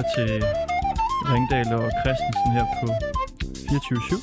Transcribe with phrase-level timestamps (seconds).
[0.00, 0.44] lytter til
[1.32, 2.86] Ringdal og Christensen her på
[3.68, 4.14] 24 /7.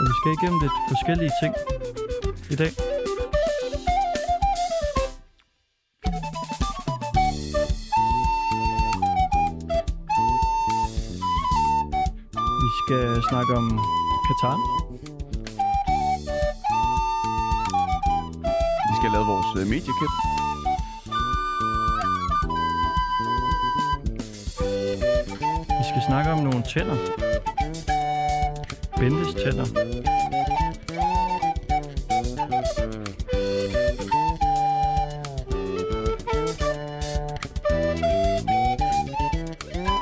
[0.00, 1.54] Og vi skal igennem lidt forskellige ting
[2.50, 2.72] i dag.
[12.62, 13.80] Vi skal snakke om
[14.26, 14.81] Katar.
[19.02, 20.12] Skal have lavet vores øh, mediekit.
[25.78, 26.96] Vi skal snakke om nogle tænder.
[28.98, 29.64] Bentes tænder.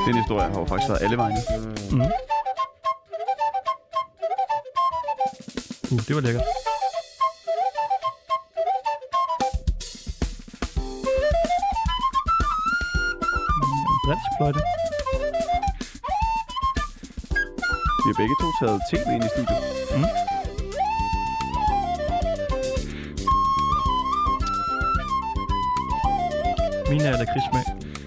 [0.06, 1.36] Den historie har jo faktisk været alle vegne.
[1.90, 2.00] Mm.
[5.90, 6.59] Uh, det var lækkert.
[14.40, 14.60] Bremsfløjte.
[18.02, 19.62] Vi har begge to taget med ind i studiet.
[19.94, 20.06] Mm.
[26.90, 27.64] Mine er lakridssmag.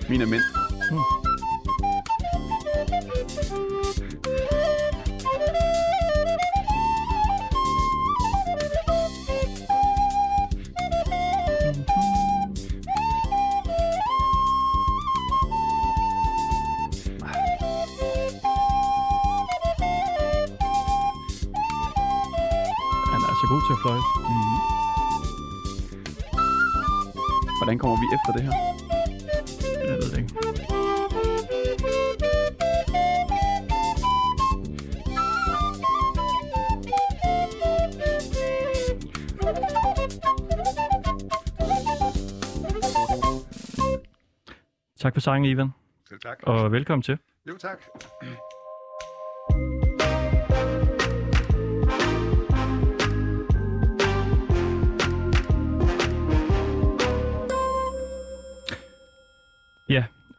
[0.10, 0.44] Min er mænd.
[0.92, 1.23] Mm.
[28.34, 28.54] Det her?
[29.88, 31.44] Jeg ved det ikke.
[45.00, 45.70] Tak for sangen, Ivan,
[46.10, 46.38] Selv tak.
[46.44, 47.18] og velkommen til.
[47.48, 47.82] Jo, tak.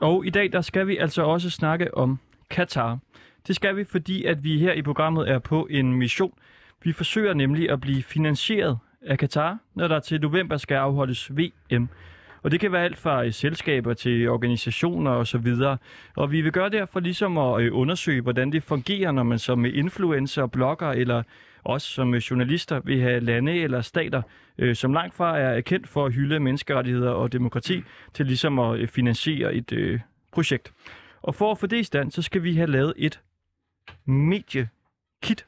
[0.00, 2.18] Og i dag, der skal vi altså også snakke om
[2.50, 2.98] Katar.
[3.46, 6.32] Det skal vi, fordi at vi her i programmet er på en mission.
[6.82, 11.88] Vi forsøger nemlig at blive finansieret af Katar, når der til november skal afholdes VM.
[12.42, 15.78] Og det kan være alt fra øh, selskaber til organisationer og så videre.
[16.16, 19.38] Og vi vil gøre det for ligesom at øh, undersøge, hvordan det fungerer, når man
[19.38, 21.22] som influencer, blogger eller
[21.64, 24.22] os som øh, journalister vil have lande eller stater,
[24.58, 27.82] øh, som langt fra er kendt for at hylde menneskerettigheder og demokrati,
[28.14, 30.00] til ligesom at øh, finansiere et øh,
[30.32, 30.72] projekt.
[31.22, 33.20] Og for at få det i stand, så skal vi have lavet et
[34.04, 35.46] mediekit.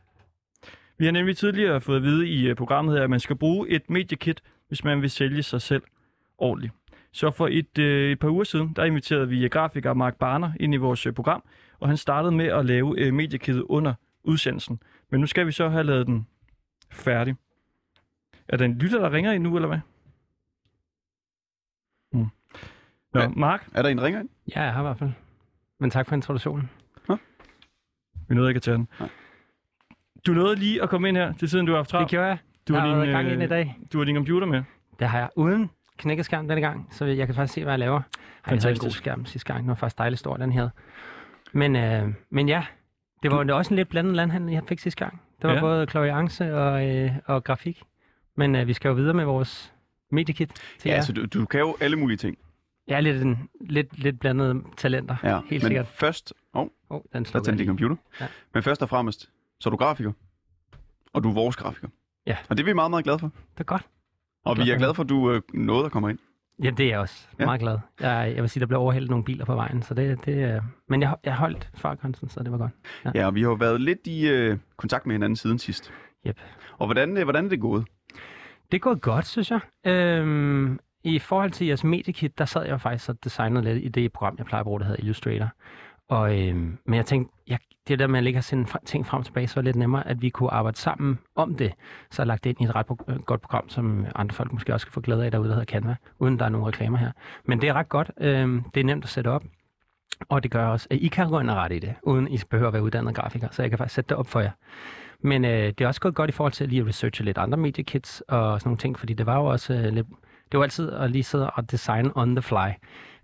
[0.99, 3.69] Vi har nemlig tidligere fået at vide i øh, programmet her, at man skal bruge
[3.69, 5.83] et mediekit, hvis man vil sælge sig selv
[6.39, 6.73] ordentligt.
[7.13, 10.75] Så for et, øh, et par uger siden, der inviterede vi grafiker Mark Barner ind
[10.75, 11.43] i vores øh, program,
[11.81, 13.95] og han startede med at lave øh, mediekittet under
[14.25, 14.81] udsendelsen.
[15.11, 16.27] Men nu skal vi så have lavet den
[16.91, 17.35] færdig.
[18.49, 19.79] Er der en lytter, der ringer ind nu, eller hvad?
[22.13, 22.27] Mm.
[23.15, 23.29] Nå, Ja.
[23.29, 24.29] Mark, Er der en ringer ind?
[24.57, 25.11] Ja, jeg har i hvert fald.
[25.81, 26.71] Men tak for introduktionen.
[28.29, 28.89] vi nåede ikke at tage den.
[29.01, 29.09] Nej.
[30.27, 32.11] Du nåede lige at komme ind her, til siden du har haft Det travlt.
[32.11, 32.39] gjorde jeg.
[32.69, 33.79] Du jeg har, har din, gang ind i øh, dag.
[33.93, 34.63] du har din computer med.
[34.99, 37.97] Det har jeg uden knækkeskærm denne gang, så jeg kan faktisk se, hvad jeg laver.
[38.01, 38.11] Ej, jeg
[38.45, 38.99] havde en god Fantastisk.
[38.99, 39.61] skærm sidste gang.
[39.61, 40.69] Den var faktisk dejligt stor, den her.
[41.53, 42.67] Men, øh, men ja,
[43.23, 45.23] det var jo også en lidt blandet landhandel, jeg fik sidste gang.
[45.43, 45.61] Det var Ja.
[45.61, 47.83] både kloriance og, øh, og grafik.
[48.37, 49.73] Men øh, vi skal jo videre med vores
[50.11, 51.01] mediekit til Ja, jer.
[51.03, 52.39] så du, du kan jo alle mulige ting.
[52.89, 55.39] Jeg er lidt, en, lidt, lidt blandede talenter, Ja.
[55.39, 55.87] helt Men sikkert.
[55.87, 56.33] først...
[56.55, 57.97] Åh, oh, Oh, den der tændte din computer.
[58.21, 58.27] Ja.
[58.55, 59.31] Men først og fremmest,
[59.61, 60.13] så er du grafiker.
[61.13, 61.89] Og du er vores grafiker.
[62.27, 62.37] Ja.
[62.49, 63.27] Og det er vi meget, meget glade for.
[63.55, 63.83] Det er godt.
[64.45, 66.19] Og vi er glade for, at du øh, nåede at komme ind.
[66.63, 67.29] Ja, det er jeg også.
[67.39, 67.45] Ja.
[67.45, 67.79] Meget glad.
[68.01, 70.63] Jeg, jeg vil sige, der blev overhældet nogle biler på vejen, så det, det øh,
[70.89, 72.73] Men jeg, jeg holdt fartgrænsen, så det var godt.
[73.05, 73.11] Ja.
[73.15, 75.93] Ja, og vi har jo været lidt i øh, kontakt med hinanden siden sidst.
[76.27, 76.41] Yep.
[76.79, 77.85] Og hvordan, øh, hvordan er det gået?
[78.73, 79.61] Det er gået godt, synes jeg.
[79.87, 84.13] Øhm, I forhold til jeres mediekit, der sad jeg faktisk og designede lidt i det
[84.13, 85.49] program, jeg plejer at bruge, der hedder Illustrator.
[86.09, 87.59] Og, øhm, men jeg tænkte, jeg,
[87.89, 89.77] det der med at ligge og sende ting frem og tilbage, så var det lidt
[89.77, 91.73] nemmere, at vi kunne arbejde sammen om det.
[92.11, 94.35] Så jeg har lagt det ind i et ret pro- øh, godt program, som andre
[94.35, 96.67] folk måske også kan få glæde af derude, der hedder Canva, uden der er nogen
[96.67, 97.13] reklamer her.
[97.45, 98.11] Men det er ret godt.
[98.21, 99.45] Øh, det er nemt at sætte op.
[100.29, 102.41] Og det gør også, at I kan gå ind og rette i det, uden I
[102.51, 103.49] behøver at være uddannet grafiker.
[103.51, 104.51] Så jeg kan faktisk sætte det op for jer.
[105.21, 107.39] Men øh, det er også gået godt i forhold til at lige at researche lidt
[107.39, 110.07] andre mediekits og sådan nogle ting, fordi det var jo også øh, lidt...
[110.53, 112.71] Det var altid at lige sidde og designe on the fly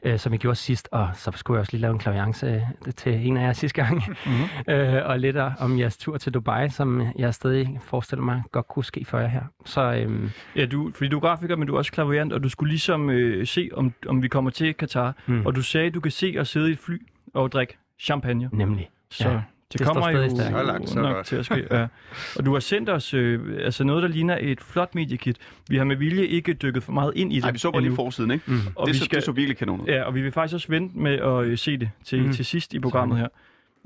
[0.05, 2.47] øh, som jeg gjorde sidst, og så skulle jeg også lige lave en klaviance
[2.87, 4.45] øh, til en af jer sidste gang, Mhm.
[4.75, 8.85] øh, og lidt om jeres tur til Dubai, som jeg stadig forestiller mig godt kunne
[8.85, 9.43] ske for jer her.
[9.65, 12.49] Så øhm, Ja, du, fordi du er grafiker, men du er også klaverant, og du
[12.49, 15.15] skulle ligesom øh, se, om, om vi kommer til Katar.
[15.27, 15.47] Mm.
[15.47, 17.03] Og du sagde, at du kan se og sidde i et fly
[17.35, 18.49] og drikke champagne.
[18.53, 18.91] nemlig.
[19.11, 19.41] Så Ja,
[19.73, 20.51] det, det kommer jo stærkt.
[20.57, 21.27] Så langt, så nok godt.
[21.27, 21.67] til at ske.
[21.71, 21.87] Ja.
[22.37, 25.37] Og du har sendt os øh, altså noget, der ligner et flot mediekit.
[25.69, 27.43] Vi har med vilje ikke dykket for meget ind i det.
[27.43, 28.45] Nej, vi så bare lige forsiden, ikke?
[28.47, 28.59] Mm.
[28.77, 29.87] Og det, vi så, skal- det så virkelig kanon ud.
[29.87, 32.33] Ja, og vi vil faktisk også vente med at øh, se det til, Mhm.
[32.33, 33.29] til sidst i programmet her.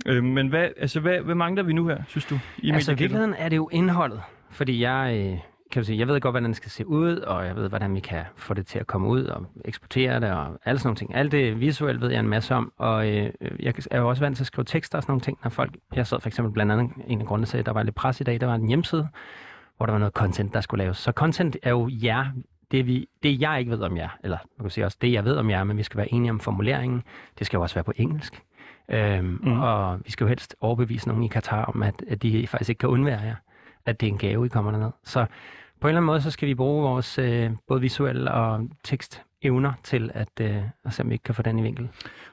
[0.06, 2.94] Øh, men hvad, altså, hvad, hvad mangler vi nu her, synes du, i Altså i
[2.94, 5.38] virkeligheden er det jo indholdet, fordi jeg, øh,
[5.80, 8.00] kan sige, jeg ved godt, hvordan det skal se ud, og jeg ved, hvordan vi
[8.00, 11.14] kan få det til at komme ud og eksportere det, og alle sådan nogle ting.
[11.14, 13.30] Alt det visuelt ved jeg en masse om, og øh,
[13.60, 15.76] jeg er jo også vant til at skrive tekster og sådan nogle ting, når folk,
[15.94, 18.20] jeg sad for eksempel blandt andet, en af grundene til, at der var lidt pres
[18.20, 19.08] i dag, der var en hjemmeside,
[19.76, 20.98] hvor der var noget content, der skulle laves.
[20.98, 22.26] Så content er jo jer,
[22.70, 25.24] det, vi, det jeg ikke ved om jer, eller man kan sige også det, jeg
[25.24, 27.02] ved om jer, men vi skal være enige om formuleringen.
[27.38, 28.42] Det skal jo også være på engelsk.
[28.88, 29.60] Øhm, mm.
[29.60, 32.78] Og vi skal jo helst overbevise nogen i Katar om, at, at de faktisk ikke
[32.78, 33.34] kan undvære jer.
[33.86, 34.90] At det er en gave, I kommer derned.
[35.04, 35.26] Så
[35.86, 39.72] på en eller anden måde, så skal vi bruge vores øh, både visuelle og tekstevner
[39.84, 41.88] til at, øh, at se, om vi ikke kan få den i vinkel.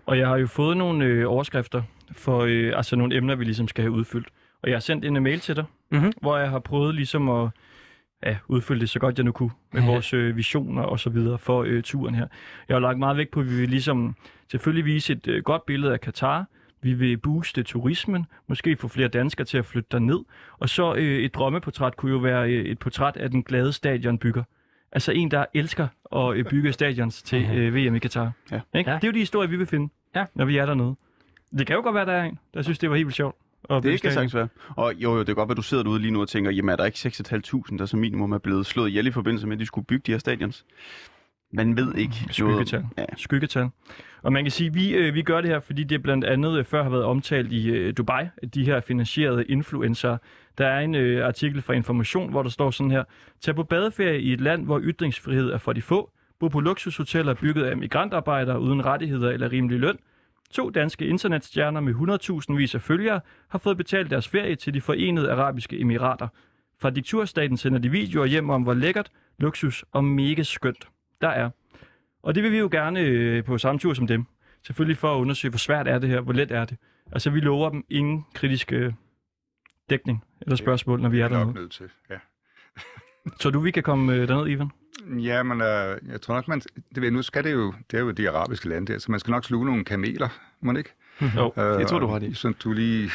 [0.06, 3.68] Og jeg har jo fået nogle øh, overskrifter for øh, altså nogle emner, vi ligesom
[3.68, 4.28] skal have udfyldt.
[4.64, 6.12] Og jeg har sendt en mail til dig, Mhm.
[6.22, 7.50] hvor jeg har prøvet ligesom at
[8.26, 9.88] ja, udfylde det så godt jeg nu kunne med Ja.
[9.92, 12.28] vores øh, visioner og så videre for øh, turen her.
[12.70, 14.16] Jeg har lagt meget vægt på, at vi vil ligesom
[14.52, 16.46] selvfølgelig vise et øh, godt billede af Katar.
[16.84, 20.20] Vi vil booste turismen, måske få flere danskere til at flytte derned.
[20.60, 24.44] Og så øh, et drømmeportræt kunne jo være øh, et portræt af den glade stadionbygger.
[24.92, 28.32] Altså en, der elsker at øh, bygge stadions til øh, VM i Katar.
[28.52, 28.60] Ja.
[28.76, 28.90] Ikke?
[28.92, 28.96] Ja.
[28.96, 30.26] Det er jo de historier, vi vil finde, Ja.
[30.36, 30.96] når vi er dernede.
[31.58, 33.36] Det kan jo godt være, der er en, der synes, det var helt vildt sjovt.
[33.70, 34.48] bygge Det kan sagtens være.
[34.70, 36.70] Og jo, jo, det er godt, at du sidder derude lige nu og tænker, jamen
[36.70, 39.60] er der ikke 6.500, der som minimum er blevet slået ihjel i forbindelse med, at
[39.60, 40.66] de skulle bygge de her stadions?
[41.54, 42.16] Man ved ikke.
[42.32, 42.86] Skyggetal.
[42.98, 43.06] Ja.
[43.18, 43.70] Skyggetal.
[44.24, 46.58] Og man kan sige, at vi, øh, vi gør det her, fordi det blandt andet
[46.58, 50.18] øh, før har været omtalt i øh, Dubai, de her finansierede influencer.
[50.58, 53.04] Der er en øh, artikel fra Information, hvor der står sådan her.
[53.42, 56.12] Tag på badeferie i et land, hvor ytringsfrihed er for de få.
[56.40, 59.98] Bo på luksushoteller bygget af migrantarbejdere uden rettigheder eller rimelig løn.
[60.52, 61.94] To danske internetstjerner med
[62.50, 66.28] 100.000 vis af følgere har fået betalt deres ferie til de forenede arabiske emirater.
[66.82, 70.88] Fra dikturstaten sender de videoer hjem om, hvor lækkert, luksus og mega skønt
[71.22, 71.50] der er.
[72.24, 74.26] Og det vil vi jo gerne øh, på samme tur som dem.
[74.66, 76.78] Selvfølgelig for at undersøge, hvor svært er det her, hvor let er det.
[77.12, 78.94] Altså, vi lover dem ingen kritisk øh,
[79.90, 81.56] dækning eller spørgsmål, når vi er Det er dernede.
[81.60, 82.16] nødt til, ja.
[83.42, 84.70] Så du, vi kan komme øh, derned, Ivan?
[85.20, 86.62] Ja, men øh, jeg tror nok, man...
[86.96, 87.74] Det, nu skal det jo...
[87.92, 90.30] Det er jo de arabiske lande der, så man skal nok sluge nogle kameler,
[90.62, 90.94] må man ikke?
[91.22, 91.54] Jo.
[91.58, 92.34] Øh, Jeg tror, du har i.
[92.34, 93.10] Som du lige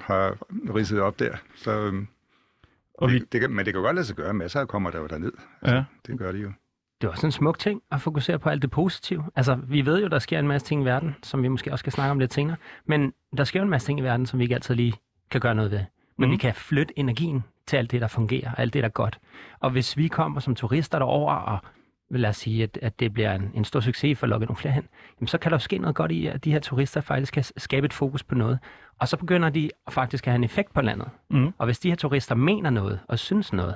[0.00, 0.36] har
[0.74, 1.36] ridset op der.
[1.56, 2.06] Så, øhm,
[2.94, 4.34] Og vi, det, det kan, men det kan godt lade sig gøre.
[4.34, 5.32] Masser kommer der jo derned.
[5.66, 5.84] ja.
[6.06, 6.52] Det gør de jo.
[7.00, 9.24] Det er også en smuk ting at fokusere på alt det positive.
[9.36, 11.82] Altså, vi ved jo, der sker en masse ting i verden, som vi måske også
[11.82, 12.56] skal snakke om lidt senere.
[12.86, 14.92] Men der sker jo en masse ting i verden, som vi ikke altid lige
[15.30, 15.80] kan gøre noget ved.
[16.16, 16.32] Men Mhm.
[16.32, 19.18] vi kan flytte energien til alt det, der fungerer, alt det, der er godt.
[19.60, 21.58] Og hvis vi kommer som turister derover og
[22.10, 24.56] lad os sige, at, at det bliver en, en stor succes for at lokke nogle
[24.56, 24.88] flere hen,
[25.20, 27.44] jamen så kan der jo ske noget godt i, at de her turister faktisk kan
[27.56, 28.58] skabe et fokus på noget.
[28.98, 31.08] Og så begynder de faktisk at have en effekt på landet.
[31.30, 31.54] Mhm.
[31.58, 33.74] Og hvis de her turister mener noget og synes noget,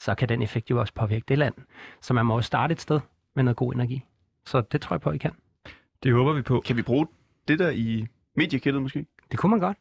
[0.00, 1.54] så kan den effekt jo også påvirke det land.
[2.00, 3.00] Så man må jo starte et sted
[3.36, 4.04] med noget god energi.
[4.46, 5.30] Så det tror jeg på, I kan.
[6.02, 6.62] det håber vi på.
[6.66, 7.06] Kan vi bruge
[7.48, 9.06] det der i mediekittet måske?
[9.30, 9.76] Det kunne man godt.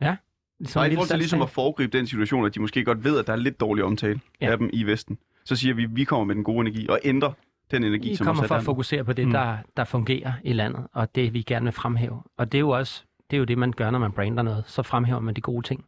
[0.00, 0.16] Ja.
[0.60, 3.18] Ligesom Nej, i forhold til ligesom at foregribe den situation, at de måske godt ved,
[3.18, 4.50] at der er lidt dårlig omtale Ja.
[4.50, 5.18] af dem i Vesten.
[5.44, 7.32] Så siger vi, at vi kommer med den gode energi og ændrer
[7.70, 9.32] den energi, I som kommer er for at fokusere på det, Mm.
[9.32, 12.22] der, der fungerer i landet, og det vi gerne vil fremhæve.
[12.36, 14.64] Og det er jo også det, er jo det man gør, når man brander noget.
[14.66, 15.84] Så fremhæver man de gode ting.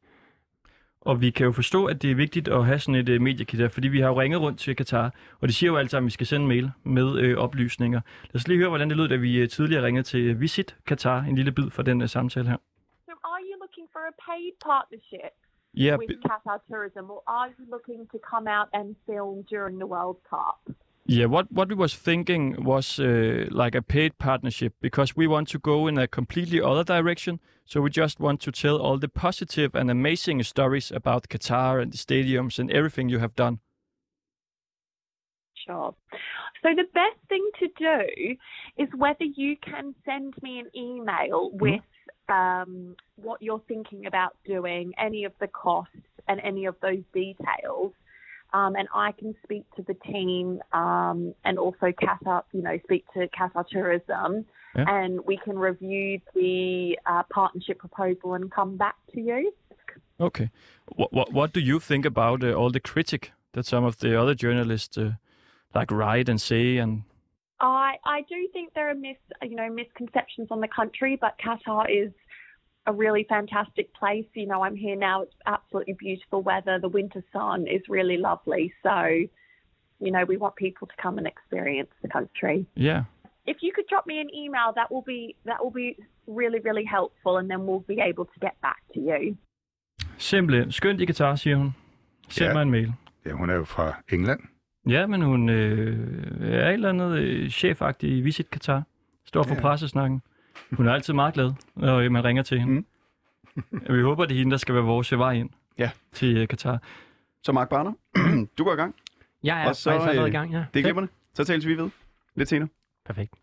[1.01, 3.61] Og vi kan jo forstå, at det er vigtigt at have sådan et øh, mediekit
[3.61, 6.05] her, fordi vi har jo ringet rundt til Katar, og de siger jo altid, at
[6.05, 8.01] vi skal sende mail med øh, oplysninger.
[8.23, 11.19] Lad os lige høre, hvordan det lød, da vi øh, tidligere ringede til Visit Katar,
[11.23, 12.57] en lille bid fra den øh, samtale her.
[13.07, 15.33] So are you looking for a paid partnership
[15.75, 19.87] Ja, with Qatar Tourism or are you looking to come out and film during the
[19.87, 20.59] World Cup?
[21.07, 25.49] Yeah, what what we was thinking was uh, like a paid partnership because we want
[25.49, 27.41] to go in a completely other direction.
[27.65, 31.93] So we just want to tell all the positive and amazing stories about Qatar and
[31.93, 33.61] the stadiums and everything you have done.
[35.67, 35.95] Sure.
[36.63, 38.37] So the best thing to do
[38.77, 41.81] is whether you can send me an email with
[42.29, 45.97] um, what you're thinking about doing, any of the costs
[46.29, 47.93] and any of those details.
[48.53, 53.05] Um, and I can speak to the team um, and also Qatar, you know, speak
[53.15, 54.45] to Qatar Tourism,
[54.77, 54.85] Yeah.
[54.89, 59.53] and we can review the uh, partnership proposal and come back to you.
[60.21, 60.51] Okay.
[60.97, 64.21] What what, what do you think about uh, all the critic that some of the
[64.21, 65.13] other journalists uh,
[65.75, 67.03] like write and say and
[67.61, 71.85] I I do think there are mis you know misconceptions on the country, but Qatar
[71.89, 72.13] is
[72.93, 74.29] a really fantastic place.
[74.41, 75.17] You know, I'm here now.
[75.27, 76.75] It's absolutely beautiful weather.
[76.87, 78.65] The winter sun is really lovely.
[78.87, 78.97] So,
[80.05, 82.57] you know, we want people to come and experience the country.
[82.89, 83.03] Yeah.
[83.53, 85.89] If you could drop me an email, that will be that will be
[86.41, 89.21] really really helpful, and then we'll be able to get back to you.
[90.19, 90.73] Simpelthen.
[90.73, 91.71] Skønt i Katar, siger hun.
[92.29, 92.53] Send Ja.
[92.55, 92.93] mig en mail.
[93.27, 94.41] Ja, hun er jo fra England.
[94.89, 95.97] Ja, men hun øh,
[96.41, 98.83] er et eller andet øh, chefagtig i Visit Qatar.
[99.25, 99.61] Står for Ja.
[99.61, 100.23] pressesnakken.
[100.73, 102.85] Hun er altid meget glad, når øh, man ringer til hende.
[103.55, 103.65] Mm.
[103.97, 105.91] Vi håber, det er hende, der skal være vores vej ind Ja.
[106.13, 106.79] til øh, Qatar.
[107.43, 107.93] Så Mark Barner,
[108.59, 108.95] du går i gang.
[109.45, 110.65] Jeg er Og så, faktisk allerede øh, i gang, ja.
[110.75, 111.13] Det er glimrende.
[111.35, 111.91] Så tales vi ved
[112.35, 112.69] lidt senere.
[113.07, 113.35] Perfekt.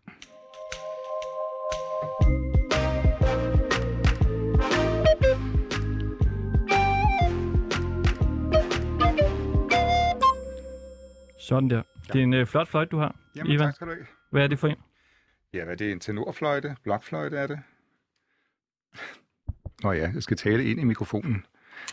[11.38, 11.82] Sådan der.
[12.12, 13.16] Det er en øh, flot fløjt, du har.
[13.36, 13.66] Jamen, Ivan.
[13.66, 14.06] tak skal du have.
[14.30, 14.76] Hvad er det for en?
[15.58, 15.92] Ja, hvad er det?
[15.92, 16.76] En tenorfløjte?
[16.82, 17.58] Blokfløjte er det?
[19.82, 21.44] Nå ja, jeg skal tale ind i mikrofonen.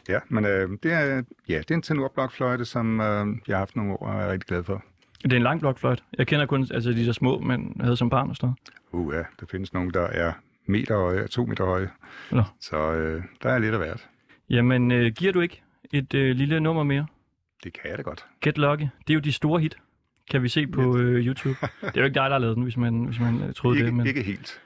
[0.09, 3.75] Ja, men øh, det, er, ja, det er en tenorblokfløjte, som øh, jeg har haft
[3.75, 4.83] nogle år og er rigtig glad for.
[5.23, 6.03] Det er en lang blokfløjt.
[6.17, 8.53] Jeg kender kun altså, de der små, man havde som barn og sådan
[8.91, 9.07] noget.
[9.07, 10.33] Uh, ja, der findes nogle, der er
[10.65, 11.89] meter høje og to meter høje.
[12.31, 12.43] Nå.
[12.59, 14.09] Så øh, der er lidt af hvert.
[14.49, 17.07] Jamen, øh, giver du ikke et øh, lille nummer mere?
[17.63, 18.25] Det kan jeg da godt.
[18.41, 18.81] Get Lucky.
[18.81, 19.77] Det er jo de store hit.
[20.31, 21.57] Kan vi se på øh, YouTube.
[21.61, 23.77] Det er jo ikke dig, der har lavet den, hvis man, hvis man øh, troede
[23.77, 23.93] Ikke, det.
[23.93, 24.61] Men, ikke helt.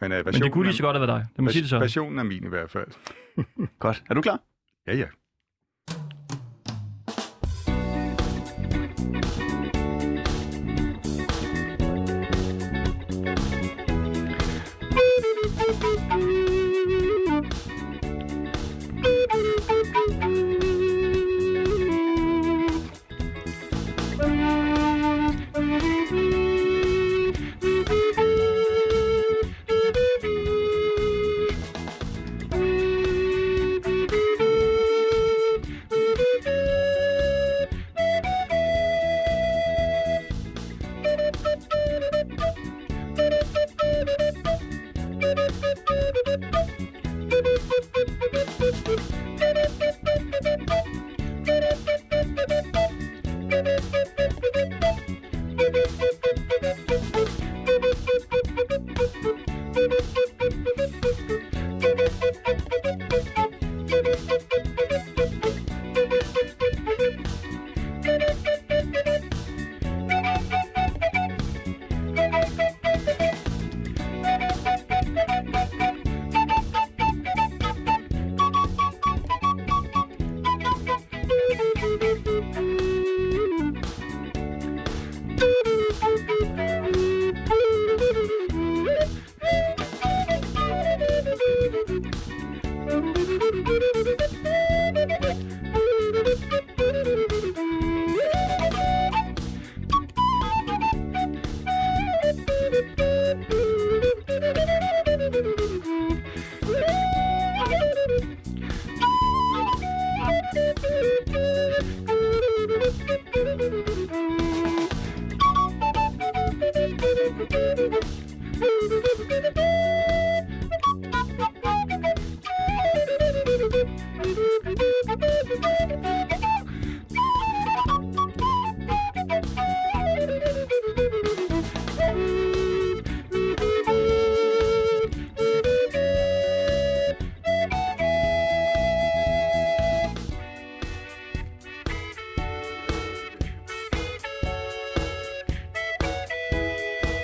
[0.00, 1.26] Men, øh, men det kunne lige så godt have været dig.
[1.36, 1.78] Lad mig sige det så.
[1.78, 2.88] Versionen er min i hvert fald.
[3.78, 4.02] Godt.
[4.10, 4.40] Er du klar?
[4.86, 5.06] Ja, ja.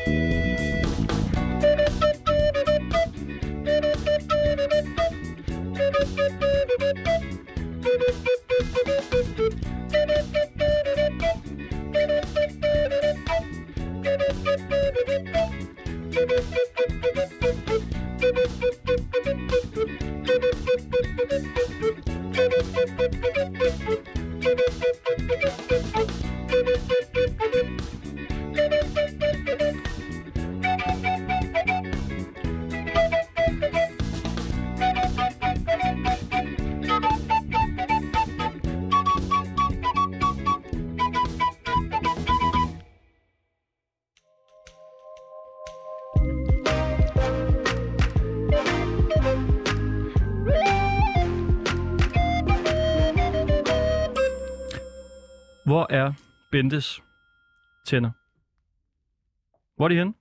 [0.09, 0.48] Hvor
[56.59, 57.03] Bentes
[57.87, 58.11] tænder?
[59.77, 60.15] Hvor er de henne?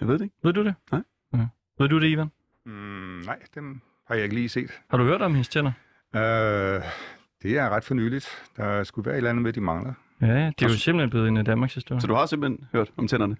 [0.00, 0.36] Jeg ved det ikke.
[0.42, 0.74] Ved du det?
[0.92, 1.02] Nej.
[1.34, 1.46] Ja.
[1.78, 2.30] Ved du det, Ivan?
[2.66, 2.72] Mm,
[3.24, 4.70] nej, dem har jeg ikke lige set.
[4.90, 5.72] Har du hørt om hendes tænder?
[6.14, 6.20] Øh,
[7.42, 8.28] det er ret for nyligt.
[8.56, 9.94] Der skulle være et eller andet med, de mangler.
[10.20, 12.00] Ja, det er jo simpelthen blevet en af Danmarks historie.
[12.00, 13.36] Så du har simpelthen hørt om tænderne?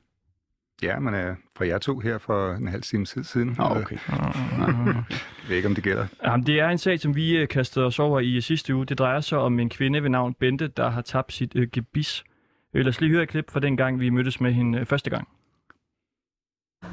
[0.82, 3.48] Ja, men øh, fra jer to her for en halv time tid siden.
[3.48, 3.96] Øh, okay.
[4.08, 5.04] Jeg
[5.48, 6.06] ved ikke, om det gælder.
[6.24, 8.86] Jamen, det er en sag, som vi øh, kastede os over i øh, sidste uge.
[8.86, 12.24] Det drejer sig om en kvinde ved navn Bente, der har tabt sit øh, gebis.
[12.74, 14.86] Øh, Lad os lige høre et klip fra den gang, vi mødtes med hende øh,
[14.86, 15.28] første gang.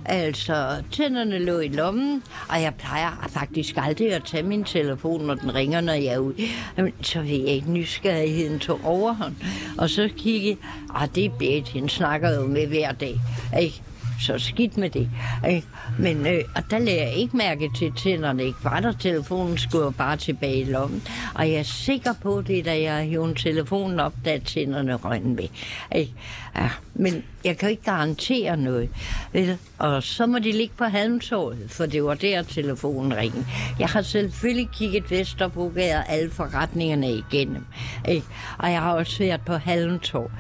[0.06, 5.36] Altså, tænderne lå i lommen, og jeg plejer faktisk aldrig at tage min telefon, når
[5.36, 6.36] den ringer, når jeg er ude.
[6.78, 9.36] Jamen, Så ved jeg ikke, nysgerrigheden tog overhånd.
[9.78, 13.20] Og så kiggede jeg, ah, det er Bette, snakker jo med hver dag.
[13.62, 13.82] Ikke?
[14.20, 15.10] Så skidt med det.
[15.50, 15.68] Ikke?
[16.00, 18.92] Men, øh, og der lagde jeg ikke mærke til, tænderne ikke var der.
[18.92, 21.04] Telefonen skulle bare tilbage i lommen.
[21.36, 25.48] Og jeg er sikker på det, da jeg hævde telefonen op, da tænderne røg med.
[25.96, 26.14] Ikke?
[26.56, 28.90] Ja, men jeg kan jo ikke garantere noget.
[29.34, 29.58] Vel?
[29.78, 33.46] Og så må de ligge på halmtåret, for det var der telefonen ringede.
[33.80, 37.66] Jeg har selvfølgelig kigget Vesterbogade og alle forretningerne igennem.
[38.08, 38.28] Ikke?
[38.60, 40.32] Og jeg har også været på halmtåret.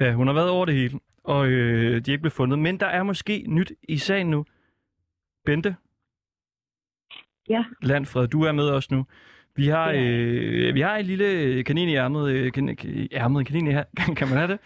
[0.00, 2.58] Ja, hun har været over det hele, og øh, de er ikke blevet fundet.
[2.58, 4.44] Men der er måske nyt i sagen nu.
[5.44, 5.76] Bente?
[7.48, 7.64] Ja.
[7.82, 9.06] Landfred, du er med os nu.
[9.56, 10.02] Vi har, Ja.
[10.10, 12.30] øh, vi har en lille kanin i ærmet.
[12.30, 12.76] Øh, kan,
[13.12, 14.14] ærmet, kanin i hatten.
[14.18, 14.58] Kan man have det?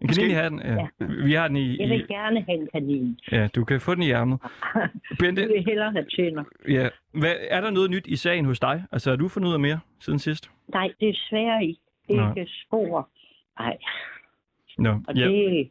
[0.00, 0.86] En kanin i hatten, ja.
[1.24, 3.18] Vi har den i, Jeg vil gerne have en kanin.
[3.32, 4.38] Ja, du kan få den i ærmet.
[5.20, 6.44] Bente, Jeg vil hellere have tænder.
[6.68, 6.88] ja.
[7.12, 8.84] Hvad, er der noget nyt i sagen hos dig?
[8.92, 10.50] Altså, har du fundet ud af mere siden sidst?
[10.68, 11.80] Nej, det er svært ikke.
[12.08, 12.28] Nå.
[12.36, 13.08] Ikke spor.
[13.58, 13.76] Nej,
[14.78, 15.28] Nå, og ja.
[15.28, 15.70] det...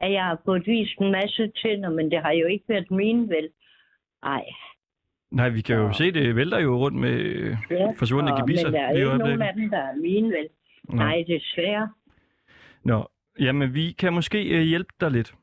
[0.00, 3.28] At jeg har fået vist en masse tænder, men det har jo ikke været mine,
[3.28, 3.48] vel?
[4.22, 4.44] Nej.
[5.30, 7.20] Nej, vi kan jo se, det vælter jo rundt med
[7.70, 8.66] Ja, forsvundne og- gebisser.
[8.66, 10.48] Men der er ikke nogen af dem, der er mine, vel?
[10.88, 10.96] Nå.
[10.96, 11.88] Nej, desværre.
[12.84, 13.08] Nå,
[13.40, 15.34] jamen vi kan måske øh, hjælpe dig lidt.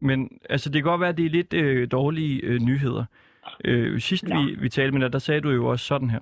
[0.00, 3.04] Men altså, det kan godt være, at det er lidt øh, dårlige øh, nyheder.
[3.64, 4.42] Øh, sidst Nå.
[4.42, 6.20] vi, vi talte med dig, der sagde du jo også sådan her.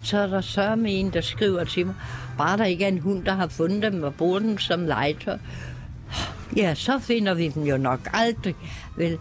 [0.00, 1.94] Så er der med en, der skriver til mig,
[2.38, 5.38] bare der ikke er en hund, der har fundet dem og bruger dem som legetøj.
[6.56, 8.54] Ja, så finder vi dem jo nok aldrig.
[8.96, 9.18] Vel,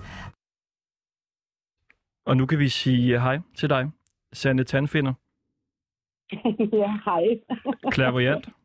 [2.26, 3.92] Og nu kan vi sige øh, hej til dig,
[4.34, 5.14] Sande Tandfinder,
[6.82, 7.24] ja, hej.
[7.94, 8.50] Clairvoyant.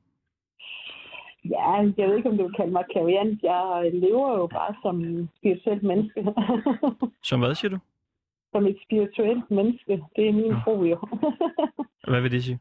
[1.45, 3.43] Ja, jeg ved ikke, om du vil kalde mig klaviant.
[3.43, 6.27] Jeg lever jo bare som spirituelt menneske.
[7.29, 7.79] Som hvad siger du?
[8.59, 9.95] Som et spirituelt menneske.
[10.17, 10.99] Det er min tro jo.
[12.11, 12.59] Hvad vil det sige?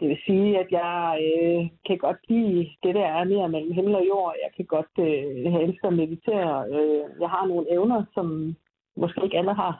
[0.00, 3.94] det vil sige, at jeg øh, kan godt lide det, der er mere mellem himmel
[3.94, 4.34] og jord.
[4.44, 6.52] Jeg kan godt øh, jeg elsker at meditere.
[6.74, 8.56] Øh, jeg har nogle evner, som
[8.96, 9.74] måske ikke alle har.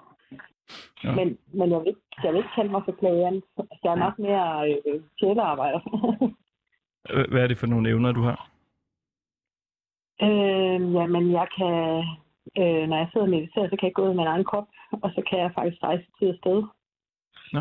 [1.05, 1.15] Ja.
[1.15, 3.45] Men, men jeg, vil ikke, jeg vil ikke kalde mig for klaviant.
[3.85, 5.81] Jeg er nok mere øh, sjælearbejder.
[7.31, 8.51] Hvad er det for nogle evner, du har?
[10.23, 12.05] Øh, jamen, jeg kan,
[12.59, 14.69] øh, når jeg sidder og mediterer, så kan jeg gå ud i min egen krop,
[15.03, 16.59] og så kan jeg faktisk rejse tid og sted.
[17.55, 17.61] Nå.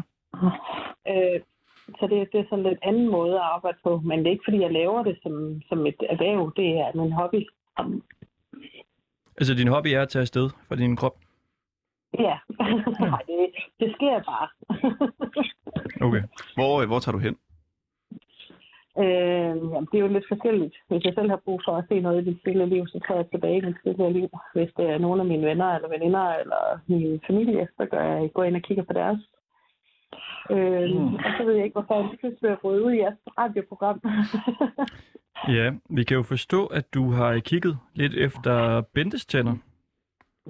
[1.11, 1.39] Øh,
[1.99, 4.47] så det, det er sådan lidt anden måde at arbejde på, men det er ikke,
[4.47, 6.53] fordi jeg laver det som, som et erhverv.
[6.55, 7.41] Det er min hobby.
[9.37, 11.15] Altså, din hobby er at tage afsted fra din krop?
[12.19, 12.37] Ja,
[12.99, 14.47] Nej, det, det sker bare.
[16.07, 16.23] Okay.
[16.55, 17.37] Hvor, hvor tager du hen?
[18.99, 20.75] Øh, jamen, det er jo lidt forskelligt.
[20.87, 23.19] Hvis jeg selv har brug for at se noget i mit stille liv, så tager
[23.19, 24.29] jeg tilbage i mit stille liv.
[24.53, 28.31] Hvis det er nogle af mine venner eller veninder eller min familie, så gør jeg,
[28.33, 29.19] går jeg ind og kigger på deres.
[30.51, 31.13] Øh, Mm.
[31.15, 34.01] Og så ved jeg ikke, hvorfor jeg pludselig vil røde ud i jeres radioprogram.
[35.47, 39.55] Ja, vi kan jo forstå, at du har kigget lidt efter Bentes tænder.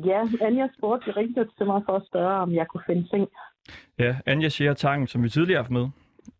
[0.05, 3.27] ja, Anja spurgte jo rigtig til mig for at spørge, om jeg kunne finde ting.
[3.99, 5.87] Ja, Anja Scheer Tangen, som vi tidligere har haft med.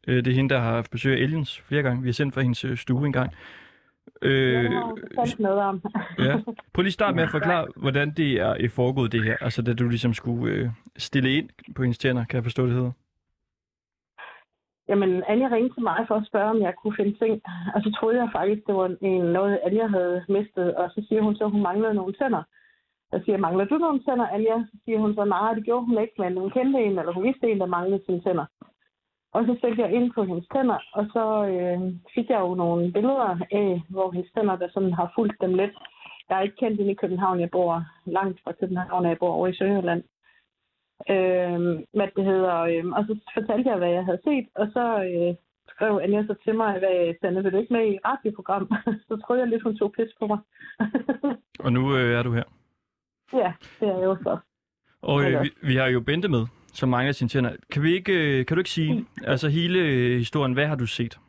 [0.08, 2.02] Øh, Det er hende, der har haft besøg af Aliens flere gange.
[2.02, 3.32] Vi har sendt fra hendes øh, stue en gang.
[4.22, 4.72] Øh, Jeg
[5.40, 5.82] noget om.
[6.28, 6.36] ja.
[6.74, 9.38] Prøv lige at starte med at forklare, hvordan det er foregået det her.
[9.42, 12.74] Altså, da du ligesom skulle øh, stille ind på hendes tænder, kan jeg forstå, det
[12.74, 12.92] hedder.
[14.90, 17.42] Jamen, Anja ringede til mig for at spørge, om jeg kunne finde ting.
[17.76, 20.76] Og så troede jeg faktisk, det var en, noget, Anja havde mistet.
[20.76, 22.44] Og så siger hun så, hun manglede nogle tænder.
[23.12, 24.58] Jeg siger, mangler du nogle tænder, Anja?
[24.72, 27.24] Så siger hun så, nej, det gjorde hun ikke, men hun kendte en, eller hun
[27.24, 28.46] vidste en, der manglede sine tænder.
[29.36, 31.80] Og så søgte jeg ind på hendes tænder, og så øh,
[32.16, 35.74] fik jeg jo nogle billeder af, hvor hendes tænder, der sådan har fulgt dem lidt.
[36.30, 39.48] Jeg er ikke kendt inde i København, jeg bor langt fra København, jeg bor over
[39.48, 40.04] i Sønderjylland.
[41.14, 41.60] Øh,
[41.98, 45.36] hvad det hedder, øh, og så fortalte jeg, hvad jeg havde set, og så øh,
[45.74, 48.72] skrev Anja så til mig, hvad Sanne, vil du ikke med i radioprogram?
[49.08, 50.40] så troede jeg lidt, hun tog pis på mig.
[51.60, 52.48] Og nu øh, er du her.
[53.34, 54.38] ja, det er jeg jo så.
[55.02, 57.52] Og øh, vi, vi har jo Bente med, som mange af sine tænder.
[57.72, 60.86] Kan, vi ikke, øh, kan du ikke sige, altså hele øh, historien, hvad har du
[60.86, 61.20] set?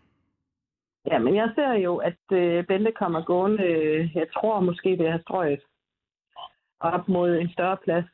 [1.10, 5.06] Ja, men jeg ser jo, at øh, Bente kommer gående, øh, jeg tror måske det
[5.06, 5.60] er strøget,
[6.80, 8.04] op mod en større plads.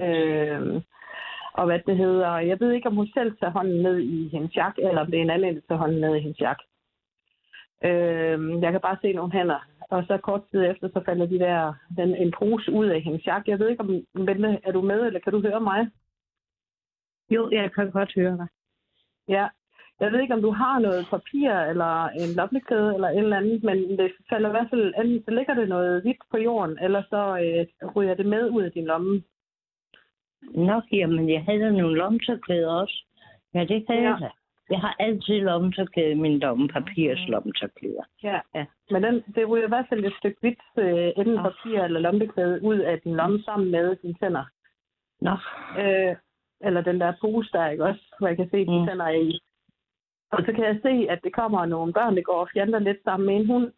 [0.00, 0.82] Øh,
[1.52, 4.56] og hvad det hedder, jeg ved ikke, om hun selv tager hånden ned i hendes
[4.56, 6.58] jak, eller om det er en anden, der tager hånden ned i hendes jak.
[7.84, 9.60] Øh, jeg kan bare se nogle hænder.
[9.90, 13.26] Og så kort tid efter, så falder de der, den, en pose ud af hendes
[13.26, 13.48] jak.
[13.48, 15.90] Jeg ved ikke, om Bente, er du med, eller kan du høre mig?
[17.30, 18.46] Jo, jeg kan godt høre dig.
[19.28, 19.48] Ja,
[20.00, 23.62] jeg ved ikke, om du har noget papir eller en lommekæde eller et eller andet,
[23.64, 27.02] men det falder i hvert fald, enten så ligger det noget hvidt på jorden, eller
[27.10, 29.22] så øh, ryger det med ud af din lomme.
[30.42, 33.04] Nå, jamen, jeg havde nogle lommetørklæder også.
[33.54, 34.02] Ja, det kan Ja.
[34.02, 34.30] jeg da.
[34.70, 38.02] Jeg har altid lommetørklæde i min lomme, papirs lommetørklæder.
[38.22, 38.40] Ja.
[38.54, 38.64] Ja.
[38.90, 41.42] Men den, det ryger i hvert fald et stykke hvidt, øh, enten Nå.
[41.42, 44.44] papir eller lommeklæde, ud af din lomme sammen med dine tænder.
[45.20, 45.30] Nå,
[45.82, 46.16] Øh,
[46.60, 48.86] eller den der pose der, ikke også, hvor jeg kan se, at dine Mm.
[48.86, 49.40] tænder er i.
[50.30, 53.02] Og så kan jeg se, at det kommer nogle børn, der går og fjanter lidt
[53.04, 53.72] sammen med en hund.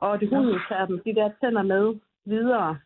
[0.00, 1.94] Og det hunden tager dem, de der tænder med
[2.26, 2.78] videre.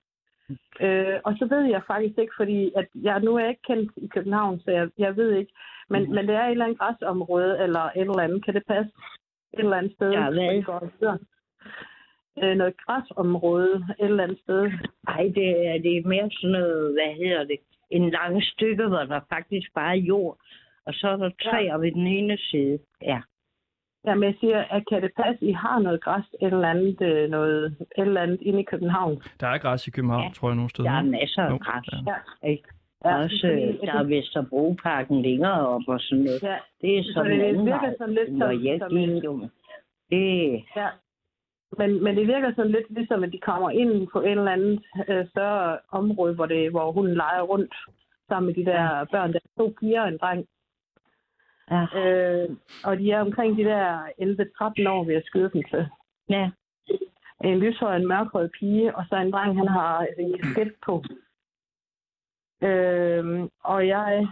[0.80, 3.92] Øh, og så ved jeg faktisk ikke, fordi at jeg, nu er jeg ikke kendt
[3.96, 5.52] i København, så jeg, jeg ved ikke.
[5.90, 6.14] Men, Mhm.
[6.14, 8.44] men det er et eller andet græsområde, eller et eller andet.
[8.44, 8.92] Kan det passe?
[9.54, 10.34] Et eller andet sted, Ja, hvad?
[10.34, 11.18] hvor de går videre.
[12.42, 14.70] Øh, noget græsområde et eller andet sted.
[15.08, 17.58] ej, det er, det er mere sådan noget, hvad hedder det,
[17.90, 20.38] en lang stykke, hvor der faktisk bare er jord.
[20.86, 22.78] Og så er der træer ved den ene side.
[23.02, 23.20] Ja.
[24.06, 27.30] Jamen, jeg siger, at kan det passe, I har noget græs, et eller andet, øh,
[27.30, 29.22] noget, et eller andet inde i København?
[29.40, 30.30] Der er græs i København, Ja.
[30.34, 30.90] tror jeg, nogle steder.
[30.90, 31.84] Der er masser af Jo, græs.
[32.06, 32.12] ja.
[32.42, 32.48] Ja.
[32.48, 32.68] Ikke?
[33.00, 36.42] Også, fordi, øh, der er Vesterbroparken længere op og sådan noget.
[36.42, 38.90] Ja, Det er så sådan det en anden virker vej, sådan lidt som, jeg som
[38.90, 39.48] gik jo.
[40.10, 40.88] Det, ja.
[41.78, 44.84] Men, men det virker sådan lidt ligesom, at de kommer ind på et eller andet
[45.08, 47.74] øh, større område, hvor, det, hvor hun leger rundt
[48.28, 49.32] sammen med de der børn.
[49.32, 50.46] Der er to piger og en dreng.
[51.70, 55.86] ja, Øh, og de er omkring de der 11-13 år, vi har skyde dem til.
[56.28, 56.50] ja,
[57.44, 61.04] En lyshøj, en mørkhåret pige, og så en dreng, han har en kasket på.
[62.62, 64.26] Øh, og jeg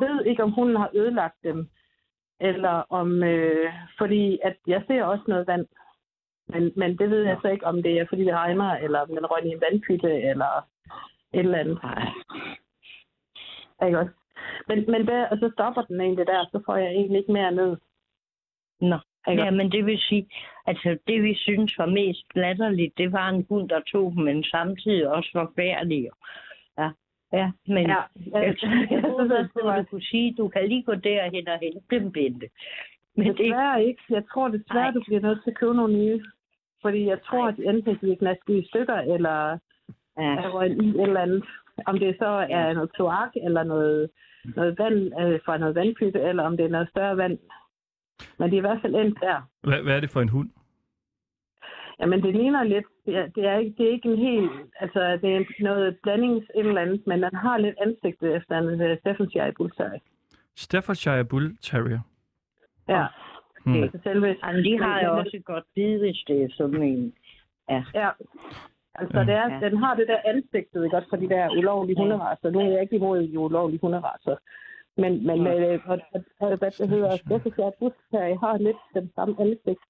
[0.00, 1.68] ved ikke, om hun har ødelagt dem,
[2.40, 5.66] eller om, øh, fordi at jeg ser også noget vand.
[6.48, 9.08] Men, men det ved jeg så ikke, om det er, fordi det regner, eller om
[9.08, 10.66] den røg i en vandpytte, eller
[11.32, 11.82] et eller andet.
[11.82, 12.08] nej.
[13.86, 14.12] Ikke også?
[14.68, 17.52] Men, men der, og så stopper den egentlig der, så får jeg egentlig ikke mere
[17.52, 17.76] ned.
[18.80, 18.98] Nå.
[19.28, 20.28] Ikke Ja, men det vil sige,
[20.66, 24.44] altså det vi synes var mest latterligt, det var en hund, der tog dem, men
[24.44, 26.10] samtidig også forfærdelig.
[26.78, 26.90] Ja,
[27.32, 30.48] ja, men Ja, jeg, jeg, jeg, jeg håber, det at var du kunne sige, du
[30.48, 32.48] kan lige gå derhen og hente dem, Bente.
[33.16, 34.02] Men det, desværre ikke.
[34.10, 34.90] Jeg tror desværre, Nej.
[34.90, 36.22] du bliver nødt til at købe nogle nye.
[36.82, 39.58] Fordi jeg tror, at enten de er knasket i stykker, eller
[40.18, 41.44] ja, er røget i et eller andet.
[41.86, 44.10] Om det så er noget kloak, eller noget,
[44.56, 47.38] noget vand øh, fra noget vandpytte, eller om det er noget større vand.
[48.38, 49.48] Men det er i hvert fald endt der.
[49.62, 50.50] Hvad, hvad er det for en hund?
[52.00, 54.50] Jamen, det ligner lidt, det er, det er, ikke, det er ikke en helt,
[54.80, 58.90] altså det er noget blandings et eller andet, men den har lidt ansigtet efter en
[58.90, 60.00] uh, Staffordshire Bull Terrier.
[60.56, 62.00] Staffordshire Bull Terrier.
[62.88, 63.06] Ja,
[63.64, 63.82] Hmm.
[63.82, 64.36] altså selve...
[64.44, 67.12] Jamen, de har jo også et godt bid, hvis det er sådan en.
[67.70, 67.82] Ja,
[68.94, 69.24] altså Ja.
[69.24, 69.68] det er, Ja.
[69.68, 72.50] den har det der ansigtet, ikke også, for de der ulovlige hunderacer.
[72.50, 74.36] Nu er jeg ikke imod de ulovlige hunderacer.
[74.96, 77.18] Men, men øh, og, og, og, hvad det hedder,
[77.78, 79.80] Bull Terrier har lidt den samme ansigt.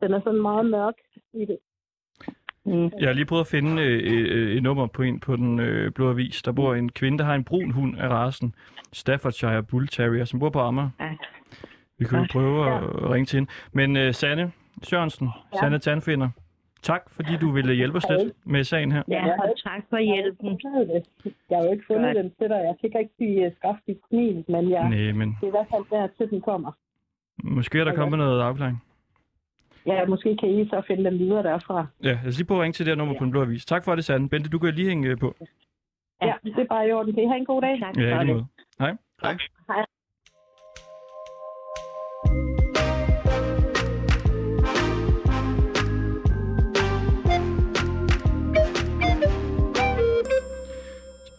[0.00, 0.94] Den er sådan meget mørk
[1.32, 1.58] i det.
[2.64, 2.90] Mm.
[3.00, 5.92] Jeg har lige prøvet at finde øh, øh, et nummer på en på den øh,
[5.92, 6.42] blå avis.
[6.42, 8.54] Der bor en kvinde, der har en brun hund af rasen.
[8.92, 10.90] Staffordshire Bull Terrier, som bor på Amager.
[11.00, 11.10] Ja.
[12.00, 13.50] Vi kan jo prøve at ringe til hende.
[13.72, 15.58] Men øh, Sanne Sørensen, ja.
[15.58, 16.28] Sanne Tandfinder,
[16.82, 19.02] tak fordi du ville hjælpe os lidt med sagen her.
[19.08, 20.60] Ja, og tak for hjælpen.
[21.50, 22.16] Jeg har jo ikke fundet Godt.
[22.16, 22.60] den til dig.
[22.68, 25.50] Jeg fik ikke sige uh, skaffe dit smil, men jeg, Nej, men det er i
[25.50, 26.72] hvert fald der, til den kommer.
[27.44, 28.82] måske er der kommet noget afklaring.
[29.86, 31.86] Ja, måske kan I så finde dem videre derfra.
[32.02, 33.64] Ja, lad os lige prøve at ringe til det her nummer på den blå avis.
[33.66, 34.28] Tak for det, Sanne.
[34.28, 35.34] Bente, du kan lige hænge øh, på.
[36.22, 37.14] Ja, det er bare i orden.
[37.14, 37.80] Kan I have en god dag?
[37.80, 38.46] Tak Ja, for det.
[38.78, 38.96] Hej.
[39.22, 39.36] Hej.
[39.68, 39.84] Hej.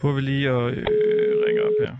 [0.02, 1.96] Prøver vi lige at øh, ringe op her.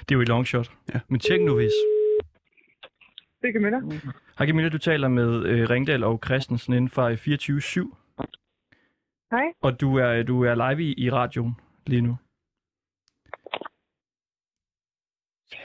[0.00, 0.70] Det er jo et long shot.
[0.94, 1.00] Ja.
[1.08, 1.72] Men tjek nu hvis.
[3.42, 3.80] Det er Camilla.
[4.38, 7.96] Hej Camilla, du taler med øh, Ringdal og Christensen inden for 24-7.
[9.30, 9.52] Hej.
[9.60, 11.54] Og du er, du er live i, i radioen
[11.86, 12.16] lige nu.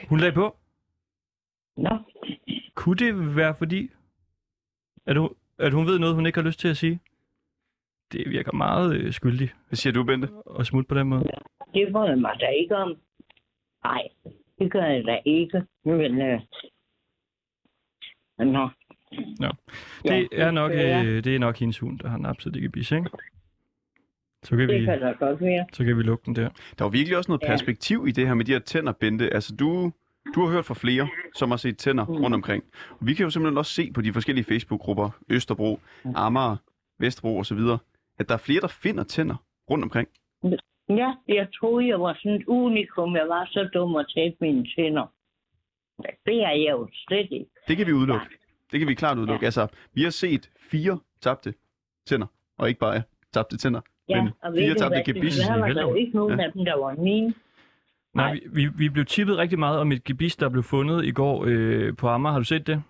[0.10, 0.58] Hun lagde på.
[1.78, 1.98] Nå,
[2.76, 3.90] Kunne det være fordi,
[5.08, 7.00] at hun, at hun ved noget, hun ikke har lyst til at sige?
[8.12, 10.30] Det virker meget øh, skyldig Hvad siger du, Bente?
[10.60, 11.24] at smutte på den måde.
[11.74, 12.96] Det bryder jeg mig da ikke om.
[13.84, 14.08] Nej,
[14.60, 15.64] det gør jeg da ikke.
[15.86, 16.42] Men, øh...
[18.38, 18.70] Nå,
[19.40, 19.52] Det
[20.06, 21.04] Ja, er nok, det er.
[21.06, 23.10] øh, det er nok hendes hund, der har napset det gebis, ikke?
[24.44, 25.66] Så kan, det vi, kan godt være.
[25.74, 26.50] så kan vi lukke den der.
[26.78, 27.48] Der er jo virkelig også noget Ja.
[27.48, 29.34] perspektiv i det her med de her tænder, Bente.
[29.34, 29.92] Altså, du,
[30.36, 32.14] du har hørt fra flere, som har set tænder Mm.
[32.16, 32.64] rundt omkring.
[32.90, 36.12] Og vi kan jo simpelthen også se på de forskellige Facebook-grupper, Østerbro, Mm.
[36.16, 36.56] Amager,
[37.00, 37.60] Vesterbro osv.,
[38.20, 39.36] at der er flere, der finder tænder
[39.70, 40.08] rundt omkring.
[40.90, 43.16] Ja, jeg troede, jeg var sådan et unikum.
[43.16, 45.06] Jeg var så dum at tabe mine tænder.
[46.26, 47.46] Det er jeg jo slet ikke.
[47.68, 48.26] Det kan vi udelukke.
[48.72, 49.44] Det kan vi klart udelukke.
[49.44, 49.48] Ja.
[49.48, 51.54] Altså, vi har set fire tabte
[52.08, 53.02] tænder, og ikke bare
[53.34, 53.82] tabte tænder.
[54.10, 55.36] Ja, Men og fire ved du tabte hvad, gebis.
[55.36, 56.46] desværre var der ikke nogen Ja.
[56.46, 57.34] af dem, der var mine.
[58.18, 58.40] Nej, Nej.
[58.54, 61.96] vi, vi, blev tippet rigtig meget om et gebis, der blev fundet i går øh,
[61.98, 62.32] på Amager.
[62.34, 62.84] Har du set det?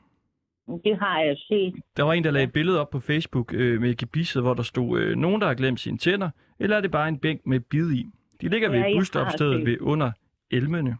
[0.83, 1.75] Det har jeg set.
[1.97, 4.63] Der var en, der lagde et billede op på Facebook øh, med gebisset, hvor der
[4.63, 7.59] stod, øh, nogen, der har glemt sine tænder, eller er det bare en bænk med
[7.59, 8.05] bid i?
[8.41, 10.11] De ligger Ja, ved busstopstedet ved under
[10.51, 10.97] elmene.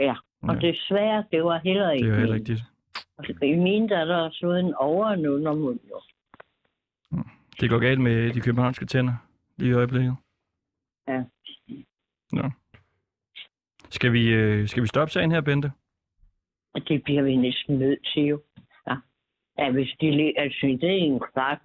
[0.00, 0.60] Ja, og Ja.
[0.68, 2.62] desværre, det var heller ikke Det er jo heller ikke det.
[3.42, 5.78] I mine der er der også en over- en undermund.
[5.90, 6.00] jo.
[7.60, 9.14] Det går galt med de københavnske tænder
[9.56, 10.16] lige i øjeblikket.
[11.08, 11.22] Ja.
[12.32, 12.50] Nå.
[13.92, 15.70] Skal vi, øh, skal vi stoppe sagen her, Bente?
[16.88, 18.42] Det bliver vi næsten nødt til jo.
[18.88, 18.96] Ja.
[19.58, 21.58] ja hvis de lige er smidt i en kvart,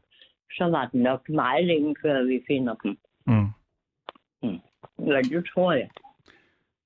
[0.51, 2.97] så var det nok meget længe, før vi finder dem.
[3.27, 3.49] Mm.
[4.99, 5.89] Ja, det tror jeg.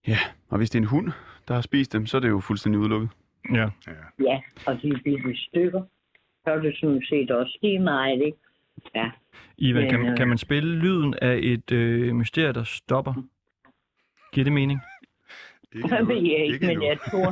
[0.07, 0.17] Ja,
[0.49, 1.11] og hvis det er en hund,
[1.47, 3.09] der har spist dem, så er det jo fuldstændig udelukket.
[3.53, 3.69] Ja.
[4.19, 5.83] Ja, og de er bitte stykker.
[6.43, 8.37] Så er det sådan set også lige meget, ikke?
[8.95, 9.11] Ja.
[9.57, 13.13] Ivan, kan, øh, kan man spille lyden af et øh, mysterie, der stopper?
[14.33, 14.79] Giver det mening?
[15.75, 16.83] Ikke Det ved jeg ikke, men nu.
[16.83, 17.31] jeg tror,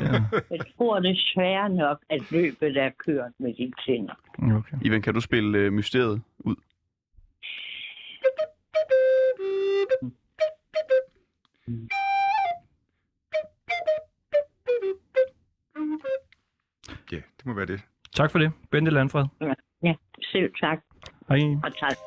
[0.51, 4.13] jeg tror desværre nok, at løbet er kørt med de tænder.
[4.57, 4.77] Okay.
[4.81, 6.55] Ivan, kan du spille øh, mysteriet ud?
[17.11, 17.81] Ja, det må være det.
[18.15, 19.25] Tak for det, Bente Landfred.
[19.83, 19.93] Ja,
[20.31, 20.79] selv tak,
[21.29, 21.39] Hej.
[21.63, 21.97] og tak.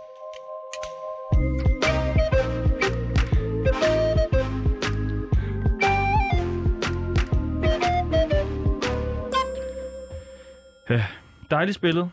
[11.52, 12.10] Dejligt spillet.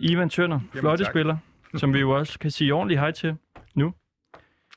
[0.00, 1.12] Ivan Tønder, flotte tak.
[1.12, 1.36] spiller,
[1.76, 3.36] som vi jo også kan sige ordentligt hej til.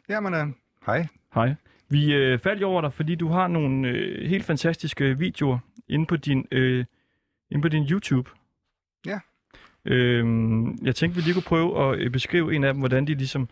[0.09, 0.53] Jamen, uh,
[0.85, 1.07] hej.
[1.33, 1.55] Hej.
[1.89, 6.15] Vi øh, faldt over dig, fordi du har nogle øh, helt fantastiske videoer inde på
[6.15, 6.85] din, øh,
[7.51, 8.29] inde på din YouTube.
[9.05, 9.19] Ja.
[9.85, 13.13] Øhm, jeg tænkte, vi lige kunne prøve at øh, beskrive en af dem, hvordan de
[13.13, 13.49] ligesom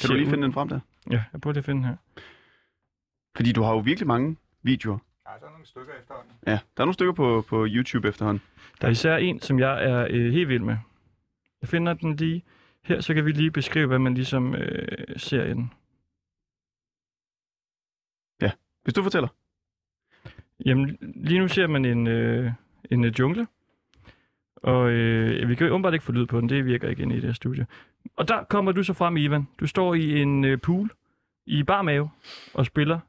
[0.00, 0.80] Kan du lige finde den frem der?
[1.10, 1.96] Ja, jeg prøver lige at finde den her.
[3.36, 4.98] Fordi du har jo virkelig mange videoer.
[5.32, 6.32] Ja, der er nogle stykker efterhånden.
[6.46, 8.42] Ja, der er nogle stykker på, på YouTube efterhånden.
[8.80, 10.76] Der er især en, som jeg er øh, helt vild med.
[11.60, 12.44] Jeg finder den lige
[12.82, 15.72] her, så kan vi lige beskrive, hvad man ligesom øh, ser i den.
[18.82, 19.28] Hvis du fortæller.
[20.66, 22.52] Jamen, lige nu ser man en, øh,
[22.90, 23.46] en øh, jungle.
[24.56, 27.12] Og øh, vi kan jo åbenbart ikke få lyd på den, det virker ikke ind
[27.12, 27.66] i det her studie.
[28.16, 29.48] Og der kommer du så frem, Ivan.
[29.60, 30.90] Du står i en øh, pool
[31.46, 32.10] i bar mave
[32.54, 33.00] og spiller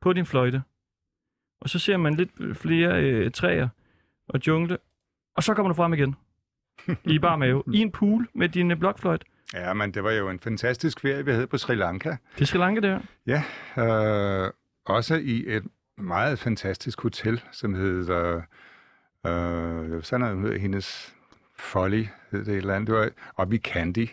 [0.00, 0.62] på din fløjte.
[1.60, 3.68] Og så ser man lidt flere øh, træer
[4.28, 4.78] og jungle.
[5.36, 6.16] Og så kommer du frem igen
[7.04, 9.26] i bar mave i en pool med din øh, blokfløjte.
[9.54, 12.16] Ja, men det var jo en fantastisk ferie, vi havde på Sri Lanka.
[12.38, 13.00] Det skal lange det her.
[13.26, 13.42] Ja,
[14.46, 14.52] øh,
[14.86, 15.64] også i et
[15.98, 18.36] meget fantastisk hotel, som hedder,
[19.26, 21.14] øh, sådan noget hedder hendes
[21.58, 22.86] Folly, hed det et eller andet.
[22.86, 24.08] Det var oppe i Candy.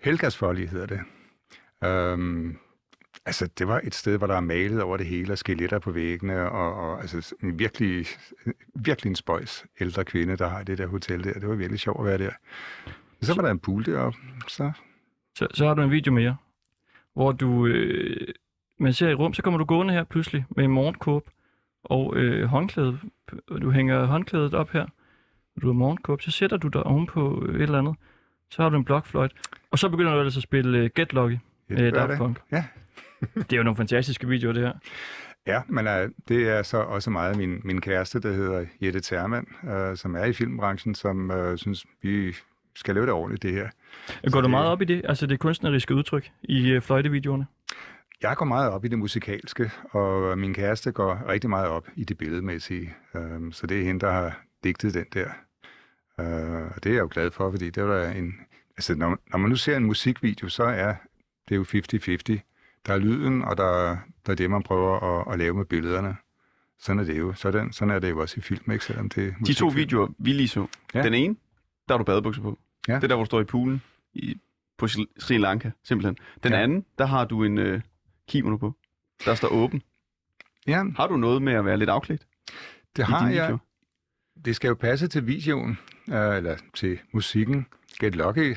[0.00, 1.00] Helgas Folly hedder det.
[1.88, 2.58] Øhm,
[3.26, 5.90] altså, det var et sted, hvor der er malet over det hele, og skeletter på
[5.90, 8.06] væggene, og, og altså, en virkelig,
[8.74, 11.32] virkelig en spøjs ældre kvinde, der har det der hotel der.
[11.32, 12.30] Det var virkelig sjovt at være der.
[13.22, 14.72] Så var der en pool deroppe, så
[15.38, 16.36] Så, så har du en video mere,
[17.14, 18.28] hvor du, øh,
[18.78, 21.30] man ser i rum, så kommer du gående her pludselig med en morgenkåb
[21.84, 22.98] og øh, håndklæde.
[23.48, 24.86] Og Du hænger håndklædet op her,
[25.56, 27.94] og du har morgenkåb, så sætter du dig ovenpå øh, et eller andet.
[28.50, 29.32] Så har du en blokfløjt.
[29.70, 31.38] Og så begynder du ellers at spille øh, Get Lucky
[31.70, 32.18] ja, det var Daft.
[32.18, 32.40] Punk.
[32.52, 32.64] Ja.
[33.34, 34.72] Det er jo nogle fantastiske videoer, det her.
[35.46, 39.46] Ja, men uh, det er så også meget min, min kæreste, der hedder Jette Termann,
[39.62, 42.34] uh, som er i filmbranchen, som uh, synes, vi
[42.74, 43.68] skal lave det ordentligt, det her.
[44.30, 47.46] Går du det- meget op i det, altså det kunstneriske udtryk i øh, fløjtevideoerne?
[48.22, 52.04] Jeg går meget op i det musikalske, og min kæreste går rigtig meget op i
[52.04, 52.94] det billedmæssige.
[53.14, 55.26] Uh, så det er hende, der har digtet den der.
[56.18, 58.34] Uh, og det er jeg jo glad for, fordi det var en...
[58.76, 60.94] Altså, når, når man nu ser en musikvideo, så er
[61.48, 61.62] det jo
[62.32, 62.49] 50-50.
[62.86, 66.16] Der er lyden, og der, der er det, man prøver at, at lave med billederne.
[66.78, 67.32] Sådan er det jo.
[67.32, 68.84] Sådan, sådan er det jo også i film, ikke?
[68.84, 70.66] Selvom det er De to videoer, vi lige så.
[70.94, 71.02] Ja.
[71.02, 71.36] Den ene,
[71.88, 72.58] der har du badebukser på.
[72.88, 72.94] Ja.
[72.94, 73.82] Det er der, hvor du står i poolen
[74.14, 74.40] i,
[74.78, 76.16] på Sri- Lanka, simpelthen.
[76.42, 76.62] Den Ja.
[76.62, 77.80] anden, der har du en øh,
[78.34, 78.76] du på?
[79.24, 79.82] Der står åben.
[80.66, 82.26] Ja, Har du noget med at være lidt afklædt?
[82.96, 83.44] det har jeg.
[83.44, 83.58] video?
[84.44, 87.66] Det skal jo passe til videoen, øh, eller til musikken.
[88.00, 88.56] Get Lucky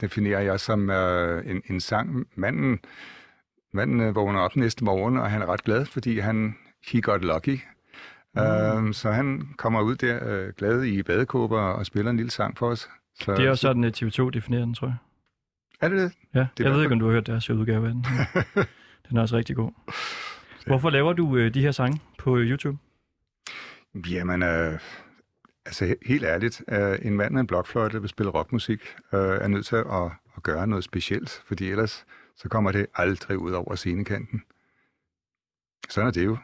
[0.00, 2.26] definerer jeg som øh, en, en sang.
[2.34, 2.78] Manden,
[3.72, 6.56] manden øh, vågner op næste morgen, og han er ret glad, fordi han
[6.92, 7.58] he got lucky.
[8.34, 8.40] Mm.
[8.88, 12.58] Øh, så han kommer ud der øh, glad i badekåber og spiller en lille sang
[12.58, 12.88] for os.
[13.14, 14.96] Så, Det er også sådan, at TV2 definerer den, tror jeg.
[15.80, 16.12] Er det det?
[16.34, 18.06] Ja, Det jeg ved ikke, om du har hørt deres udgave af den.
[19.08, 19.70] den er også rigtig god.
[20.66, 22.78] Hvorfor laver du øh, de her sange på øh, YouTube?
[24.10, 24.78] Jamen, øh,
[25.66, 28.80] altså he- helt ærligt, øh, en mand med en blokfløjte, der vil spille rockmusik,
[29.12, 29.84] øh, er nødt til at,
[30.36, 32.04] at gøre noget specielt, fordi ellers
[32.42, 34.42] så kommer det aldrig ud over scenekanten.
[35.88, 36.36] Sådan er det jo.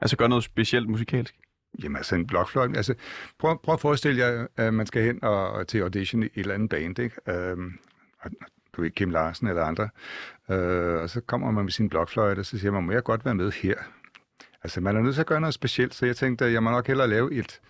[0.00, 1.34] Altså gør noget specielt musikalsk?
[1.82, 2.94] Jamen altså en blokfløjte, altså
[3.38, 6.32] prøv, prøv at forestille jer, at man skal hen og, og til audition i et
[6.36, 7.16] eller andet band, ikke?
[7.28, 7.78] Øhm,
[8.20, 8.30] og,
[8.72, 9.88] du er ikke Kim Larsen eller andre,
[10.50, 13.24] øh, og så kommer man med sin blokfløjte, og så siger man, må jeg godt
[13.24, 13.74] være med her?
[14.62, 16.70] Altså man er nødt til at gøre noget specielt, så jeg tænkte, at jeg må
[16.70, 17.60] nok hellere lave et,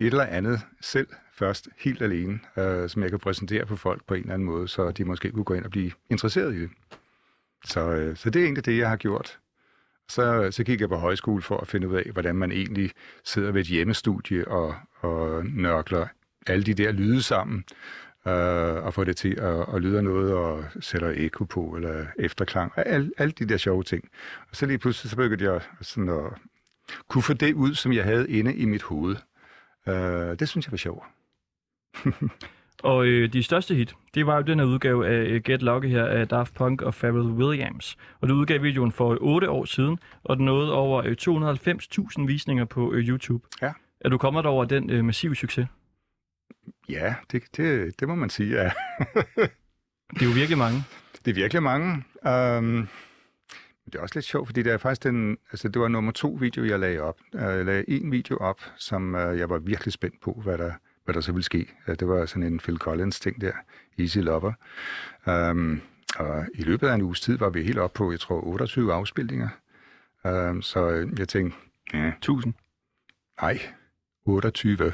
[0.00, 4.14] et eller andet selv først, helt alene, øh, som jeg kan præsentere for folk på
[4.14, 6.70] en eller anden måde, så de måske kunne gå ind og blive interesseret i det.
[7.64, 9.38] Så, øh, så det er egentlig det, jeg har gjort.
[10.08, 12.90] Så, så gik jeg på højskole for at finde ud af, hvordan man egentlig
[13.24, 16.06] sidder ved et hjemmestudie og, og nørkler
[16.46, 17.64] alle de der lyde sammen,
[18.26, 22.72] øh, og får det til at, at lyde noget, og sætter ekko på, eller efterklang,
[22.76, 24.08] og alle, al de der sjove ting.
[24.50, 26.32] Og så lige pludselig, så begyndte jeg sådan at
[27.08, 29.16] kunne få det ud, som jeg havde inde i mit hoved.
[29.88, 31.04] Øh, det synes jeg var sjovt.
[32.82, 35.86] Og øh, de største hit, det var jo den her udgave af øh, Get Lucky
[35.86, 37.96] her af Daft Punk og Pharrell Williams.
[38.20, 41.16] Og du udgav videoen for 8 år siden, og den nåede over øh,
[42.18, 43.46] 290.000 visninger på øh, YouTube.
[43.62, 43.72] Ja.
[44.00, 45.66] Er du kommet over den øh, massive succes?
[46.88, 48.64] Ja, det, det, det må man sige, ja.
[50.14, 50.84] Det er jo virkelig mange.
[51.24, 51.92] Det er virkelig mange.
[52.58, 52.88] Um,
[53.86, 56.36] det er også lidt sjovt, fordi det er faktisk den, altså det var nummer to
[56.40, 57.18] video, jeg lagde op.
[57.34, 60.72] Uh, Jeg lagde en video op, som jeg var virkelig spændt på, hvad der,
[61.04, 61.74] hvad der så ville ske.
[61.86, 63.52] Det var sådan en Phil Collins ting der,
[63.98, 64.52] Easy Lover.
[65.26, 65.80] Um,
[66.16, 68.92] og i løbet af en uges tid var vi helt op på, jeg tror, 28
[68.92, 69.48] afspilninger.
[70.24, 71.58] Um, så øh, jeg tænkte,
[71.94, 72.54] ja, 1000.
[73.42, 73.58] nej,
[74.24, 74.92] 28.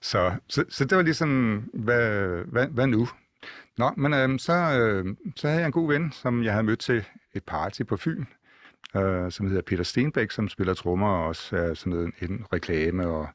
[0.00, 3.08] Så, så, så det var ligesom, hvad, hvad, hvad nu?
[3.78, 6.78] Nå, men øhm, så, øh, så havde jeg en god ven, som jeg havde mødt
[6.78, 7.04] til
[7.34, 8.24] et party på Fyn,
[8.96, 13.06] øh, som hedder Peter Stenbæk, som spiller trommer og også er sådan noget, en reklame,
[13.06, 13.28] og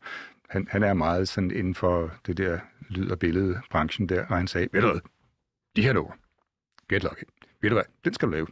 [0.49, 4.47] han, han er meget sådan inden for det der lyd- og billedbranchen der, og han
[4.47, 5.01] sagde, ved du hvad,
[5.75, 6.13] de her numre,
[6.89, 7.23] get lucky,
[7.61, 8.47] ved du hvad, den skal du lave,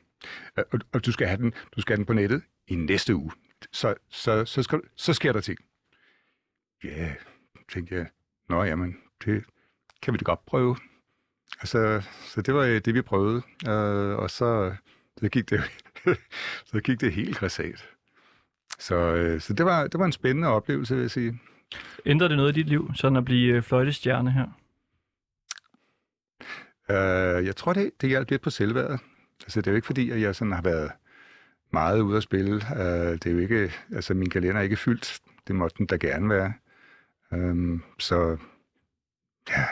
[0.57, 3.31] og, og du, skal have den, du skal have den på nettet i næste uge,
[3.71, 5.59] så, så, så, skal, så sker der ting.
[6.83, 7.15] Ja, yeah,
[7.73, 8.09] tænkte jeg,
[8.49, 9.43] nå jamen, det
[10.01, 10.77] kan vi da godt prøve.
[11.59, 14.75] Altså, så det var øh, det, vi prøvede, øh, og så,
[15.17, 15.61] så, gik det,
[16.71, 17.89] så gik det helt græsat.
[18.79, 21.39] Så, øh, så det, var, det var en spændende oplevelse, vil jeg sige.
[22.05, 24.47] Ændrer det noget i dit liv, sådan at blive øh, fløjtestjerne her?
[26.89, 28.99] Øh, jeg tror, det, det hjalp lidt på selvværdet.
[29.43, 30.91] Altså, det er jo ikke fordi, at jeg sådan har været
[31.71, 32.55] meget ude at spille.
[32.55, 35.19] Øh, det er jo ikke, altså min kalender er ikke fyldt.
[35.47, 36.53] Det måtte den da gerne være.
[37.33, 38.37] Øh, så
[39.49, 39.65] ja,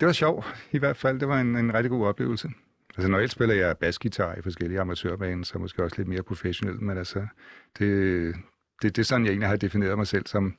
[0.00, 1.20] det var sjovt i hvert fald.
[1.20, 2.48] Det var en, en rigtig god oplevelse.
[2.96, 6.98] Altså normalt spiller jeg basgitar i forskellige amatørbaner, så måske også lidt mere professionelt, men
[6.98, 7.26] altså,
[7.78, 8.34] det,
[8.82, 10.56] det, det er sådan, jeg egentlig har defineret mig selv som,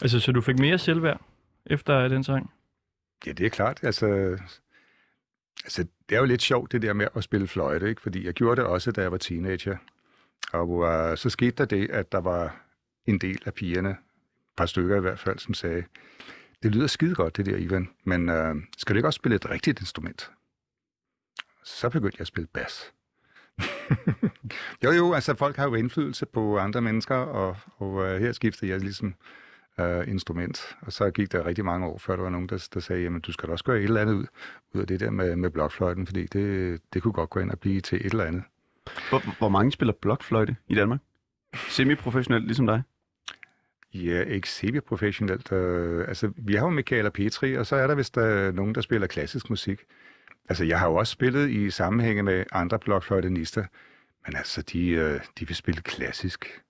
[0.00, 1.20] Altså, så du fik mere selvværd
[1.66, 2.50] efter den sang?
[3.26, 3.80] Ja, det er klart.
[3.82, 4.06] Altså,
[5.64, 8.02] altså, det er jo lidt sjovt, det der med at spille fløjte, ikke?
[8.02, 9.76] fordi jeg gjorde det også, da jeg var teenager.
[10.52, 12.64] Og uh, så skete der det, at der var
[13.06, 13.96] en del af pigerne, et
[14.56, 15.84] par stykker i hvert fald, som sagde,
[16.62, 19.50] det lyder skide godt, det der, Ivan, men uh, skal du ikke også spille et
[19.50, 20.30] rigtigt instrument?
[21.64, 22.92] Så begyndte jeg at spille bas.
[24.84, 28.70] jo, jo, altså folk har jo indflydelse på andre mennesker, og, og uh, her skiftede
[28.70, 29.14] jeg ligesom
[29.78, 30.76] uh, instrument.
[30.80, 33.20] Og så gik der rigtig mange år, før der var nogen, der, der sagde, jamen
[33.20, 34.26] du skal da også gøre et eller andet ud,
[34.74, 37.58] ud af det der med, med blokfløjten, fordi det, det kunne godt gå ind og
[37.58, 38.42] blive til et eller andet.
[39.08, 41.00] Hvor, hvor mange spiller blokfløjte i Danmark?
[41.54, 42.82] Semi-professionelt, ligesom dig?
[43.94, 45.52] Ja, ikke semi-professionelt.
[45.52, 48.80] Uh, altså, vi har jo Michaela Petri, og så er der vist uh, nogen, der
[48.80, 49.80] spiller klassisk musik.
[50.48, 53.64] Altså, jeg har jo også spillet i sammenhænge med andre blokfløjtenister,
[54.26, 56.62] men altså, de, uh, de vil spille klassisk.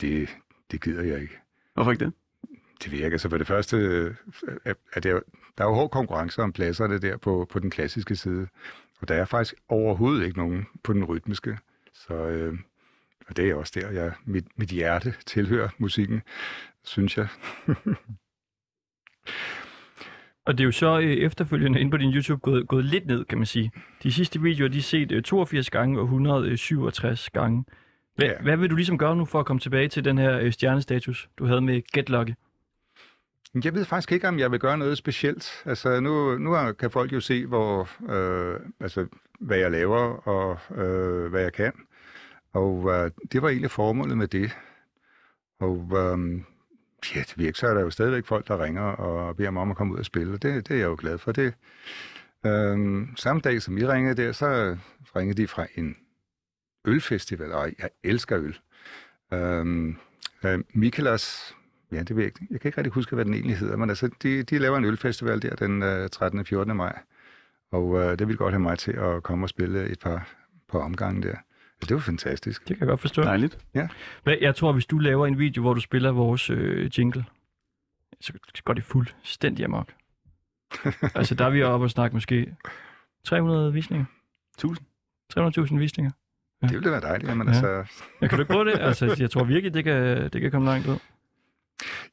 [0.00, 0.28] Det,
[0.70, 1.38] det gider jeg ikke.
[1.74, 2.12] Hvorfor ikke det?
[2.84, 3.10] Det virker.
[3.10, 4.14] Altså for det første, øh,
[4.64, 5.22] er, er det, jo-
[5.58, 8.48] der er jo hård konkurrence om pladserne der på, på den klassiske side.
[9.00, 11.58] Og der er faktisk overhovedet ikke nogen på den rytmiske.
[11.94, 12.58] Så øh,
[13.28, 16.22] og det er også der, jeg, mit, mit hjerte tilhører musikken,
[16.84, 17.28] synes jeg.
[20.46, 23.24] Og det er jo så øh, efterfølgende inde på din YouTube gået, gået lidt ned,
[23.24, 23.72] kan man sige.
[24.02, 27.64] De sidste videoer, de er set øh, 82 gange og 167 gange.
[28.16, 28.42] Hvad, Ja.
[28.42, 31.28] hvad vil du ligesom gøre nu for at komme tilbage til den her øh, stjernestatus,
[31.38, 32.32] du havde med Get Lucky?
[33.64, 35.62] Jeg ved faktisk ikke, om jeg vil gøre noget specielt.
[35.66, 39.06] Altså, nu, nu kan folk jo se, hvor, øh, altså,
[39.40, 41.72] hvad jeg laver og øh, hvad jeg kan.
[42.52, 44.50] Og øh, det var egentlig formålet med det.
[45.60, 46.40] Og øh,
[47.02, 49.76] pjat væk, så er der jo stadigvæk folk, der ringer og beder mig om at
[49.76, 50.32] komme ud og spille.
[50.32, 51.32] og Det, det er jeg jo glad for.
[51.32, 51.54] Det,
[52.46, 54.76] øhm, samme dag, som I ringede der, så
[55.16, 55.96] ringede de fra en
[56.84, 58.58] ølfestival, og jeg elsker øl.
[59.32, 59.96] Øhm,
[60.44, 61.54] øh, Mikalas
[61.92, 62.46] Ja, det ved jeg ikke.
[62.50, 64.84] Jeg kan ikke rigtig huske, hvad den egentlig hedder, men altså, de, de laver en
[64.84, 66.40] ølfestival der den øh, 13.
[66.40, 66.76] og 14.
[66.76, 66.98] maj,
[67.70, 70.28] og øh, det ville godt have mig til at komme og spille et par,
[70.68, 71.36] par omgange der.
[71.82, 72.68] Ja, det var fantastisk.
[72.68, 73.22] Det kan jeg godt forstå.
[73.22, 73.58] Dejligt.
[74.22, 77.24] Hvad, jeg tror, hvis du laver en video, hvor du spiller vores øh, jingle,
[78.20, 78.32] så
[78.64, 79.92] går det fuldstændig amok.
[81.14, 82.56] altså, der er vi oppe og snakke måske
[83.24, 84.04] 300 visninger.
[84.54, 84.86] 1000.
[85.38, 86.10] 300.000 visninger.
[86.62, 87.52] Det ville være dejligt, jamen Ja.
[87.52, 87.96] altså...
[88.20, 88.78] Ja, kan du ikke prøve det?
[88.80, 90.96] Altså, jeg tror virkelig, det kan, det kan komme langt ud.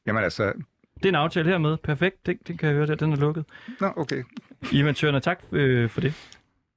[0.06, 0.52] Jamen altså...
[0.96, 1.76] Det er en aftale hermed.
[1.76, 2.26] Perfekt.
[2.26, 2.94] Det, det kan jeg høre der.
[2.94, 3.44] Den er lukket.
[3.80, 4.24] Nå, okay.
[4.72, 6.30] Ivan Tørner, tak øh, for det.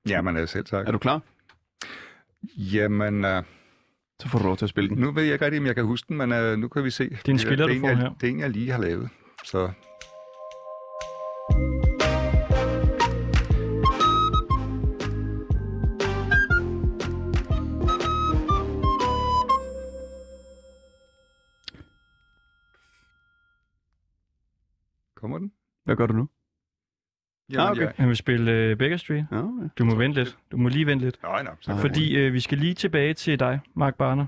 [0.09, 0.87] Jamen altså, selv tak.
[0.87, 1.21] Er du klar?
[2.57, 3.43] Jamen, øh,
[4.21, 4.97] Så får du lov til at spille den.
[4.97, 6.89] nu ved jeg ikke rigtig, om jeg kan huske den, men øh, nu kan vi
[6.89, 7.03] se.
[7.11, 8.13] er en skiller, det, du får jeg, her.
[8.21, 9.09] Det er en, jeg lige har lavet.
[9.43, 9.71] Så
[25.15, 25.51] Kommer den?
[25.83, 26.27] Hvad gør du nu?
[27.53, 27.87] Jamen, Ah, okay.
[27.95, 29.25] Han vil spille øh, Baker Street.
[29.31, 29.43] Ja, ja.
[29.77, 30.37] Du må vente lidt.
[30.51, 31.17] Du må lige vente lidt.
[31.23, 31.29] Nå,
[31.61, 34.25] så Fordi øh, vi skal lige tilbage til dig, Mark Barner,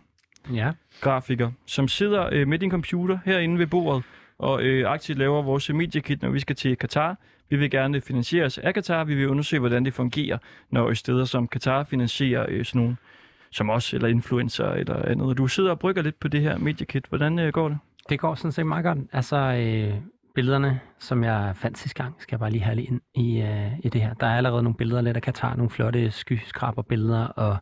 [0.54, 0.72] Ja.
[1.02, 4.04] grafiker, som sidder øh, med din computer herinde ved bordet
[4.40, 7.18] og øh, aktivt laver vores mediekit, når vi skal til Katar.
[7.50, 9.04] Vi vil gerne finansieres af Katar.
[9.04, 10.38] Vi vil undersøge, hvordan det fungerer,
[10.70, 12.96] når øh, steder som Katar finansierer øh, sådan nogle
[13.52, 15.38] som os, eller influencer eller andet.
[15.38, 17.06] Du sidder og brygger lidt på det her mediekit.
[17.10, 17.78] Hvordan øh, går det?
[18.10, 18.98] Det går sådan set meget godt.
[19.14, 19.94] Altså, øh,
[20.36, 23.90] billederne, som jeg fandt sidste gang, skal jeg bare lige have ind i, øh, i
[23.90, 24.14] det her.
[24.14, 27.58] Der er allerede nogle billeder lidt af Katar, nogle flotte skyskraberbilleder og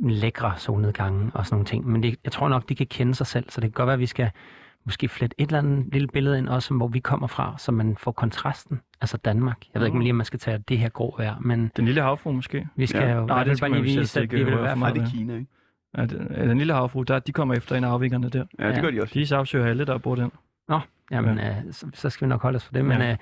[0.00, 1.86] lækre solnedgange og sådan nogle ting.
[1.88, 3.94] Men det, jeg tror nok, de kan kende sig selv, så det kan godt være,
[3.94, 4.30] at vi skal
[4.84, 7.96] måske flette et eller andet lille billede ind, også hvor vi kommer fra, så man
[7.96, 8.80] får kontrasten.
[9.00, 9.56] Altså Danmark.
[9.74, 12.00] Jeg ved ikke lige, om man skal tage det her grå vejr, men Den lille
[12.02, 12.68] havfru måske?
[12.76, 13.14] vi skal Ja.
[13.14, 15.34] jo Nej, det skal bare lige vise, at vi vil Nej, fald det er Kina,
[15.34, 15.46] ikke?
[15.98, 18.44] Ja, den, den lille havfru, der, de kommer efter en af afvikerne der.
[18.58, 18.80] Ja, det Ja.
[18.80, 19.14] gør de også.
[19.14, 20.30] De sagsøger alle, der bor den.
[21.10, 21.48] Jamen, ja.
[21.48, 22.84] øh, så, så skal vi nok holde os for det.
[22.84, 23.10] Men Ja.
[23.10, 23.16] øh,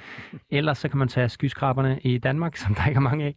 [0.51, 3.35] ellers så kan man tage skyskraberne i Danmark, som der ikke er mange af,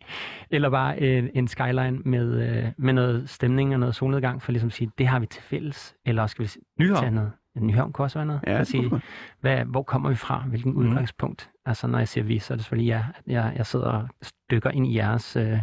[0.51, 4.67] eller bare øh, en skyline med, øh, med noget stemning og noget solnedgang, for ligesom
[4.67, 5.95] at sige, det har vi til fælles.
[6.05, 7.13] Eller skal vi s- tage Nyhavn.
[7.13, 7.31] noget.
[7.59, 8.41] Nyhavn kunne også være noget.
[8.47, 9.01] Ja, at sige,
[9.41, 10.43] hvad, hvor kommer vi fra?
[10.47, 10.79] Hvilken Mhm.
[10.89, 11.49] udgangspunkt?
[11.65, 13.03] Altså, når jeg siger vi, så er det selvfølgelig jer.
[13.27, 15.57] Jeg, jeg sidder og stykker ind i jeres øh,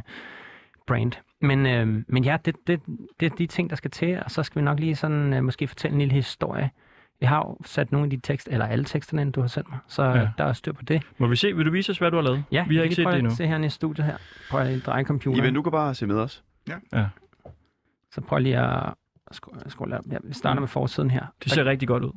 [0.87, 1.13] brand.
[1.41, 2.81] Men, øh, men ja, det, det,
[3.21, 5.45] det er de ting, der skal til, og så skal vi nok lige sådan øh,
[5.45, 6.71] måske fortælle en lille historie.
[7.21, 9.71] Jeg har jo sat nogle af de tekster, eller alle teksterne ind, du har sendt
[9.71, 10.19] mig, så Ja.
[10.19, 10.29] ja.
[10.39, 11.03] der er styr på det.
[11.19, 11.57] Må vi se?
[11.57, 12.45] Vil du vise os, hvad du har lavet?
[12.53, 13.31] Ja, vi har ikke set det endnu.
[13.31, 14.17] at se her i studiet her.
[14.51, 15.39] Prøv at dreje computeren.
[15.45, 16.45] Ivan, du kan bare se med os.
[18.11, 18.93] Så prøv lige at
[19.35, 20.05] skru- scrolle op.
[20.11, 21.27] Ja, vi starter med forsiden her.
[21.45, 22.13] Det ser rigtig godt ud.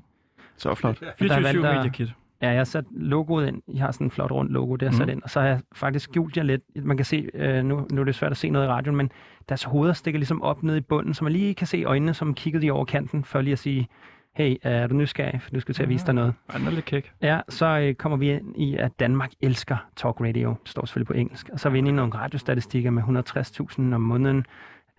[0.57, 0.97] Så flot.
[1.19, 2.13] 24 valgt at- mediekit.
[2.41, 3.61] Ja, jeg har sat logoet ind.
[3.67, 5.07] I har sådan en flot rundt logo, det har jeg Mhm.
[5.07, 5.23] sat ind.
[5.23, 6.61] Og så har jeg faktisk skjult jer lidt.
[6.85, 9.11] Man kan se, øh, nu, nu er det svært at se noget i radioen, men
[9.49, 12.33] deres hoveder stikker ligesom op ned i bunden, så man lige kan se øjnene, som
[12.33, 13.87] kiggede de over kanten, for lige at sige,
[14.35, 15.41] hey, er du nysgerrig?
[15.41, 16.33] For nu skal til at vise dig noget.
[16.49, 17.11] Ej, den er lidt kæk.
[17.21, 20.49] Ja, så øh, kommer vi ind i, at Danmark elsker talk radio.
[20.49, 21.49] Det står selvfølgelig på engelsk.
[21.53, 24.45] Og så er vi inde i nogle radiostatistikker med 160.000 om måneden,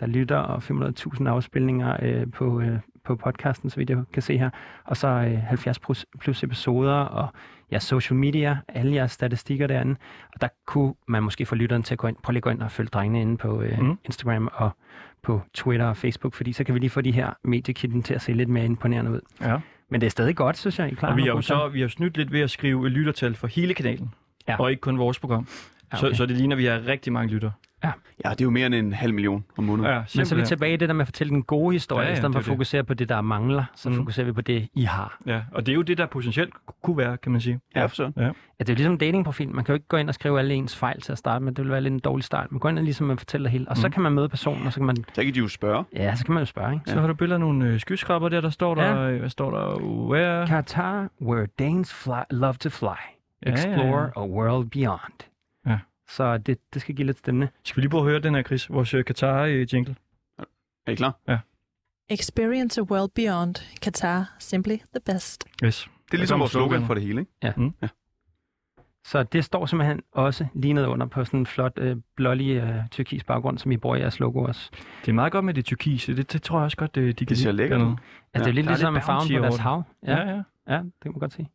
[0.00, 4.38] der lytter, og 500.000 afspilninger øh, på, øh, på podcasten, så vidt jeg kan se
[4.38, 4.50] her.
[4.84, 7.28] Og så øh, 70 plus, episoder, og
[7.72, 9.96] ja, social media, alle jeres statistikker derinde.
[10.34, 12.50] Og der kunne man måske få lytteren til at gå ind, prøv lige at gå
[12.50, 13.98] ind og følge drengene inde på øh, mm.
[14.04, 14.70] Instagram og
[15.22, 18.22] på Twitter og Facebook, fordi så kan vi lige få de her mediekitten til at
[18.22, 19.20] se lidt mere imponerende ud.
[19.40, 19.58] Ja.
[19.88, 20.92] Men det er stadig godt, synes jeg.
[20.92, 23.34] I klar Og vi har jo så vi har snydt lidt ved at skrive lyttertal
[23.34, 24.14] for hele kanalen.
[24.48, 24.56] Ja.
[24.60, 25.48] Og ikke kun vores program.
[25.92, 26.16] Ja, Så, okay.
[26.16, 27.50] så det ligner, at vi har rigtig mange lytter.
[28.24, 29.90] Ja, det er jo mere end en halv million om måneden.
[29.90, 32.00] Ja, Men så er vi tilbage i det der med at fortælle den gode historie,
[32.00, 32.52] Ja, ja, ja, i stedet for at er det.
[32.54, 33.92] fokusere på det, der mangler, så Mm.
[33.94, 34.00] mm.
[34.00, 35.18] fokuserer vi på det, I har.
[35.26, 37.60] Ja, og det er jo det, der potentielt kunne være, kan man sige.
[37.76, 38.02] Ja, for så.
[38.16, 39.48] Ja, det er jo ligesom en datingprofil.
[39.48, 41.52] Man kan jo ikke gå ind og skrive alle ens fejl til at starte med.
[41.52, 42.52] Det vil være lidt en dårlig start.
[42.52, 43.68] Man går ind og ligesom fortæller det hele.
[43.68, 43.92] Og så Mm.
[43.92, 45.84] kan man møde personen, og så kan man, Så kan de jo spørge.
[45.92, 46.90] ja, så kan man jo spørge, ikke?
[46.90, 49.10] Så har du billeder af nogle øh, skyskraber der, der står der, Ja.
[49.10, 49.82] øh, hvad står der?
[49.82, 50.46] Where?
[50.46, 52.86] Qatar, where Danes fly, love to fly.
[53.46, 54.22] Ja, Explore ja, ja.
[54.22, 55.29] a world beyond.
[56.10, 56.14] Ja.
[56.16, 57.48] Så det, det skal give lidt stemme.
[57.64, 58.70] Skal vi lige prøve at høre den her, Chris?
[58.70, 59.94] Vores øh, Qatar-jingle.
[60.86, 61.18] Er I klar?
[62.08, 63.54] Experience a world beyond.
[63.84, 65.44] Qatar, simply the best.
[65.64, 65.90] Yes.
[66.06, 67.32] Det er ligesom vores slogan for det hele, ikke?
[67.42, 67.52] Ja.
[67.56, 67.74] Mm.
[67.82, 67.88] ja.
[69.04, 72.74] Så det står simpelthen også lige ned under på sådan en flot, øh, blålig øh,
[72.90, 74.70] tyrkisk baggrund, som I bruger i jeres logo også.
[75.00, 76.16] Det er meget godt med det tyrkise.
[76.16, 77.96] Det, det tror jeg også godt, det, de kan Det ser lide lækkert ud.
[78.34, 79.82] Altså, det er lidt Der er ligesom lidt farven på deres hav.
[80.06, 80.42] Ja, ja.
[80.68, 81.50] Ja, det kan man godt sige.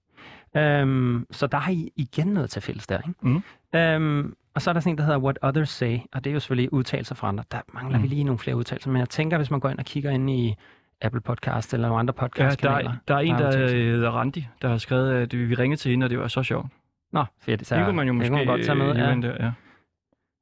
[0.57, 3.13] Øhm, så der har I igen noget til fælles der, ikke?
[3.21, 3.43] Mhm.
[3.75, 6.33] Øhm, og så er der sådan en, der hedder What Others Say, og det er
[6.33, 7.43] jo selvfølgelig udtalelser fra andre.
[7.51, 8.03] Der mangler mm.
[8.03, 10.29] vi lige nogle flere udtalelser, men jeg tænker, hvis man går ind og kigger ind
[10.29, 10.55] i
[11.01, 12.91] Apple Podcast eller nogle andre Ja, podcast-kanaler.
[12.91, 16.03] der, der er en, der hedder Randi, der har skrevet, at vi ringede til hende,
[16.03, 16.67] og det var så sjovt.
[17.11, 17.67] Nå, fedt.
[17.67, 19.27] Så det kunne man jo det måske kunne man godt tage med, øh, ja.
[19.27, 19.51] der, ja.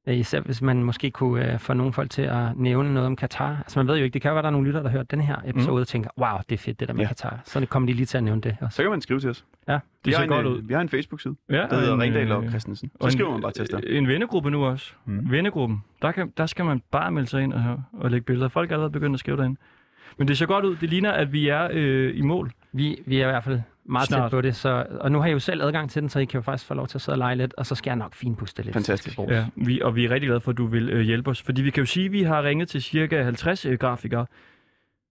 [0.07, 3.15] Ja, Især hvis man måske kunne øh, få nogle folk til at nævne noget om
[3.15, 3.57] Katar.
[3.57, 5.03] Altså man ved jo ikke, det kan jo være, der er nogle lyttere, der hører
[5.03, 5.81] den her episode mm.
[5.81, 7.07] og tænker, wow, det er fedt det der med Ja.
[7.07, 7.39] Katar.
[7.45, 8.75] Så kommer de lige til at nævne det også.
[8.75, 9.45] Så kan man skrive til os.
[9.67, 10.61] Ja, Det ser en, godt øh, ud.
[10.61, 12.91] Vi har en Facebook-side, Ja, der hedder Ringdal øh, og Christensen.
[12.93, 13.77] og Så en- skriver man bare til os der.
[13.87, 14.93] En vennegruppe nu også.
[15.05, 15.31] Mm.
[15.31, 15.83] Vennegruppen.
[16.01, 18.47] Der, kan, der skal man bare melde sig ind og, og lægge billeder.
[18.47, 19.59] Folk er allerede begyndt at skrive derinde.
[20.17, 20.75] Men det ser godt ud.
[20.75, 22.51] Det ligner, at vi er øh, i mål.
[22.71, 24.31] Vi, vi er i hvert fald meget Snart.
[24.31, 26.25] tæt på det, så, og nu har I jo selv adgang til den, så I
[26.25, 27.95] kan jo faktisk få lov til at sidde og lege lidt, og så skal jeg
[27.95, 28.73] nok finpuste det lidt.
[28.73, 29.19] Fantastisk.
[29.29, 31.41] Ja, vi, og vi er rigtig glade for, at du vil øh, hjælpe os.
[31.41, 34.25] Fordi vi kan jo sige, at vi har ringet til cirka 50 øh, grafikere.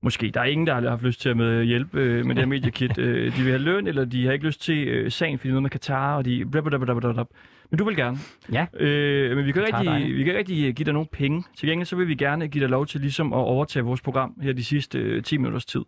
[0.02, 0.30] Måske.
[0.34, 2.48] Der er ingen, der har haft lyst til at med hjælpe øh, med det her
[2.48, 2.98] mediekit.
[3.04, 5.62] øh, de vil have løn, eller de har ikke lyst til øh, sagen, fordi noget
[5.62, 6.46] med Katar, og de...
[6.50, 7.24] blablabla.
[7.70, 8.18] Men du vil gerne.
[8.52, 8.66] Ja.
[8.74, 11.44] Øh, men vi kan, Katar rigtig, vi kan rigtig øh, give dig nogen penge.
[11.56, 14.40] Til gengæld så vil vi gerne give dig lov til ligesom at overtage vores program
[14.42, 15.84] her de sidste øh, 10 minutters tid.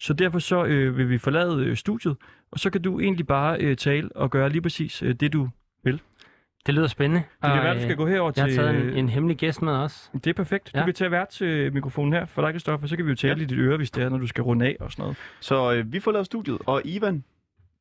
[0.00, 2.16] Så derfor så øh, vil vi forlade øh, studiet,
[2.50, 5.48] og så kan du egentlig bare øh, tale og gøre lige præcis øh, det, du
[6.66, 7.20] Det lyder spændende.
[7.20, 8.56] det kan Og, være, du øh, skal gå herover Jeg har til...
[8.56, 10.10] taget en, en hemmelig gæst med os.
[10.14, 10.70] Det er perfekt.
[10.74, 10.84] Du Ja.
[10.84, 13.42] kan tage vært til mikrofonen her for dig, Kristoffer, så kan vi jo tale Ja.
[13.42, 15.16] i dit øre, hvis det er, når du skal runde af og sådan noget.
[15.40, 17.24] Så øh, vi får lavet studiet, og Ivan,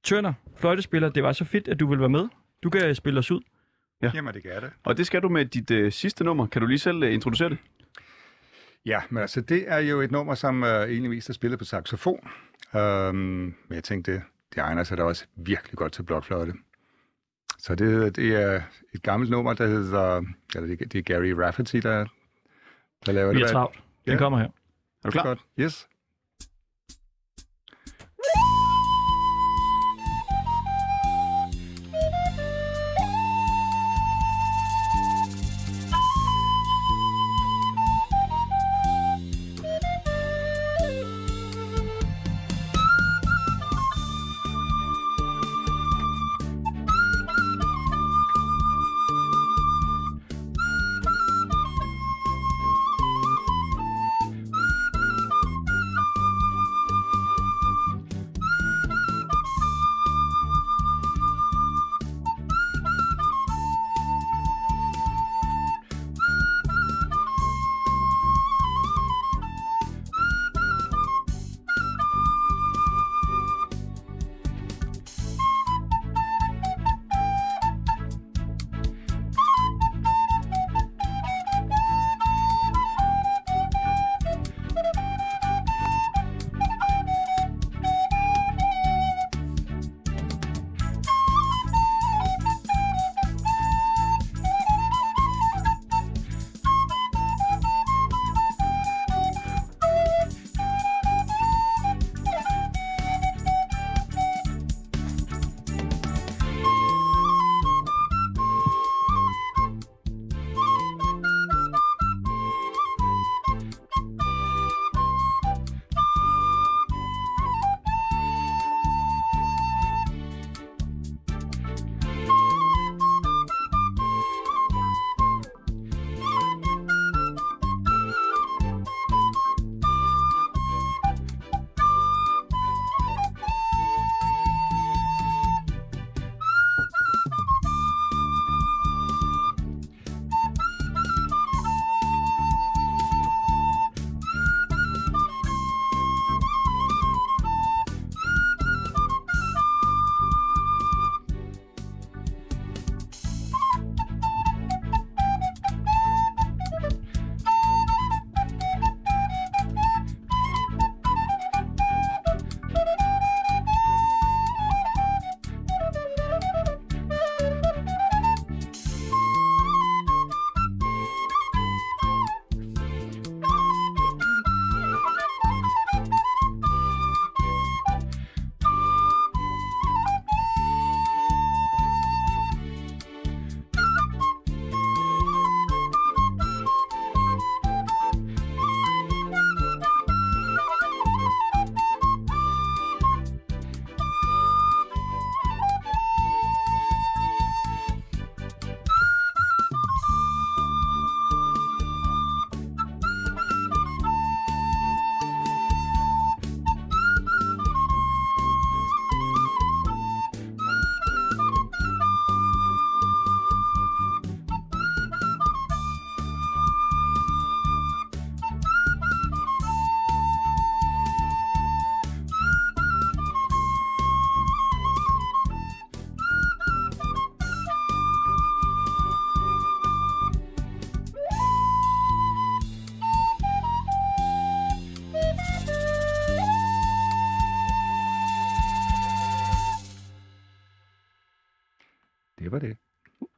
[0.03, 2.27] Turner, fløjtespiller, det var så fedt, at du vil være med.
[2.63, 3.41] Du kan spille os ud.
[4.01, 4.11] Ja.
[4.15, 4.69] Jamen, det kan det.
[4.83, 6.45] og det skal du med dit øh, sidste nummer.
[6.47, 7.57] Kan du lige selv øh, introducere det?
[8.85, 11.65] Ja, men altså, det er jo et nummer, som uh, egentlig mest er spillet på
[11.65, 12.27] saxofon.
[12.73, 14.21] Um, men jeg tænkte, det,
[14.55, 16.53] det egner sig da også virkelig godt til blokfløjte.
[17.59, 18.61] Så det, det er
[18.93, 20.23] et gammelt nummer, der hedder,
[20.55, 22.05] eller det, det er Gary Rafferty, der,
[23.05, 23.45] der laver Vi det.
[23.45, 23.75] er travlt.
[24.05, 24.17] Den Ja.
[24.17, 24.45] kommer her.
[24.45, 24.49] Er
[25.03, 25.23] du klar?
[25.23, 25.39] Godt.
[25.59, 25.87] Yes.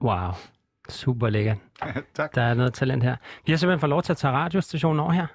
[0.05, 0.31] Wow.
[0.89, 1.57] Super lækkert.
[2.13, 2.35] tak.
[2.35, 3.15] Der er noget talent her.
[3.45, 5.27] Vi har simpelthen fået lov til at tage radiostationen over her.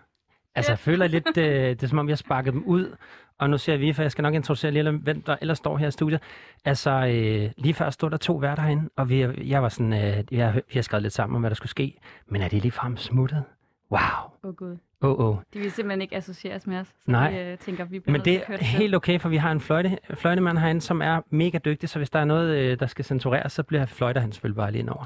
[0.54, 2.96] Altså, jeg føler lidt, øh, det er som om, vi har sparket dem ud.
[3.38, 5.88] Og nu ser vi, for jeg skal nok introducere lige, hvem der ellers står her
[5.88, 6.20] i studiet.
[6.64, 10.24] Altså, øh, lige før stod der to værter herinde, og vi, jeg var sådan, øh,
[10.30, 12.00] jeg, vi har skrevet lidt sammen om, hvad der skulle ske.
[12.28, 13.44] Men er det lige frem smuttet?
[13.90, 14.29] Wow.
[14.44, 14.76] Åh oh, gud.
[15.02, 15.36] Åh, oh, oh.
[15.54, 16.86] De vil simpelthen ikke associeres med os.
[16.88, 17.30] Så Nej.
[17.32, 19.98] Vi, øh, tænker, vi bliver Men det er helt okay, for vi har en fløjte,
[20.14, 23.52] fløjtemand herinde, som er mega dygtig, så hvis der er noget, øh, der skal censureres,
[23.52, 25.04] så bliver fløjter han selvfølgelig bare lige ind over.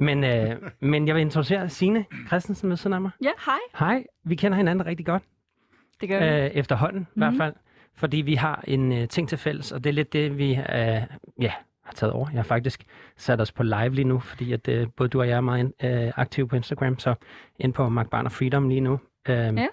[0.00, 3.10] Men, øh, men jeg vil introducere Signe Christensen ved siden af mig.
[3.22, 3.86] Ja, hej.
[3.88, 5.22] Hej, vi kender hinanden rigtig godt.
[6.00, 6.44] Det gør vi.
[6.44, 7.12] Øh, efterhånden, mm-hmm.
[7.16, 7.40] i hvert Mhm.
[7.40, 7.54] fald.
[7.94, 11.02] Fordi vi har en øh, ting til fælles, og det er lidt det, vi øh,
[11.40, 11.52] ja,
[11.86, 12.28] har taget over.
[12.32, 12.84] Jeg har faktisk
[13.16, 15.72] sat os på live lige nu, fordi at, øh, både du og jeg er meget
[15.84, 17.14] øh, aktive på Instagram, så
[17.60, 18.92] ind på Mark Barner Freedom lige nu.
[19.28, 19.66] Øh, ja.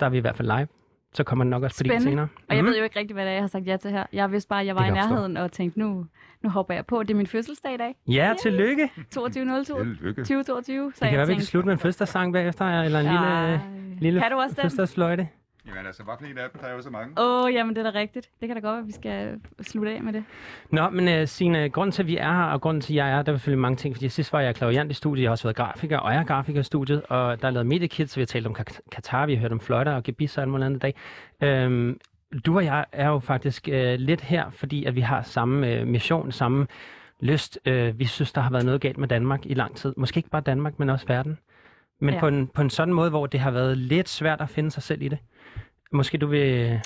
[0.00, 0.66] Der er vi i hvert fald live.
[1.14, 2.02] Så kommer den nok også på Spændende.
[2.10, 2.28] senere.
[2.48, 2.70] Og jeg Mhm.
[2.70, 4.04] ved jo ikke rigtig, hvad det er, jeg har sagt ja til her.
[4.12, 6.06] Jeg vidste bare, at jeg var i nærheden og tænkte, nu,
[6.42, 7.02] nu hopper jeg på.
[7.02, 7.94] Det er min fødselsdag i dag.
[8.08, 8.90] Ja, tillykke.
[9.10, 9.28] 22.02.
[9.30, 10.22] Tillykke.
[10.22, 10.92] 2022.
[10.94, 13.60] Så Det kan jeg være, vi kan slutte med en fødselsdagssang bagefter, eller en lille,
[14.00, 15.28] lille Kan du også den?
[15.66, 16.50] Jamen altså, hvad for en dem?
[16.60, 17.14] Der er jo så mange.
[17.20, 18.30] Åh, oh, jamen det er da rigtigt.
[18.40, 20.24] Det kan da godt være, at vi skal slutte af med det.
[20.70, 23.10] Nå, men uh, Signe, grunden til, at vi er her, og grunden til, at jeg
[23.10, 25.32] er der er selvfølgelig mange ting, fordi sidst var jeg klaviant i studiet, jeg har
[25.32, 28.16] også været grafiker, og jeg er grafiker i studiet, og der er lavet mediekit, så
[28.16, 30.50] vi har talt om Kat- Katar, vi har hørt om fløjter og gebis og alt
[30.50, 30.94] muligt andet i dag.
[31.40, 32.00] Øhm,
[32.46, 35.86] du og jeg er jo faktisk øh, lidt her, fordi at vi har samme øh,
[35.86, 36.66] mission, samme
[37.20, 37.58] lyst.
[37.66, 39.94] Øh, vi synes, der har været noget galt med Danmark i lang tid.
[39.96, 41.38] Måske ikke bare Danmark, men også verden.
[42.00, 42.20] Men ja.
[42.20, 44.82] på, en, på en sådan måde, hvor det har været lidt svært at finde sig
[44.82, 45.18] selv i det.
[45.92, 46.80] Måske du vil...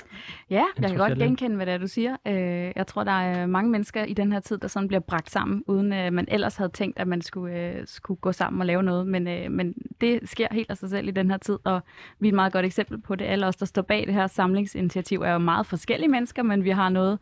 [0.49, 2.15] Ja, jeg kan godt genkende, hvad det er, du siger.
[2.27, 5.31] Øh, Jeg tror, der er mange mennesker i den her tid, der sådan bliver bragt
[5.31, 8.65] sammen, uden at man ellers havde tænkt, at man skulle, øh, skulle gå sammen og
[8.65, 9.07] lave noget.
[9.07, 11.81] Men, øh, men det sker helt af sig selv i den her tid, og
[12.19, 13.25] vi er et meget godt eksempel på det.
[13.25, 16.69] Alle os, der står bag det her samlingsinitiativ, er jo meget forskellige mennesker, men vi
[16.69, 17.19] har noget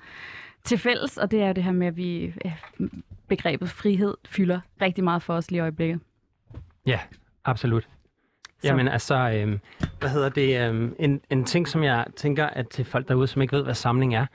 [0.64, 2.52] til fælles, og det er jo det her med, at vi øh,
[3.28, 6.00] begrebet frihed fylder rigtig meget for os lige i øjeblikket.
[6.86, 7.00] Ja,
[7.46, 7.88] absolut.
[8.62, 8.68] Så.
[8.68, 9.60] Jamen altså, øhm,
[10.00, 10.68] hvad hedder det?
[10.70, 13.74] Øhm, en, en ting, som jeg tænker, at til folk derude, som ikke ved, hvad
[13.74, 14.26] samling er.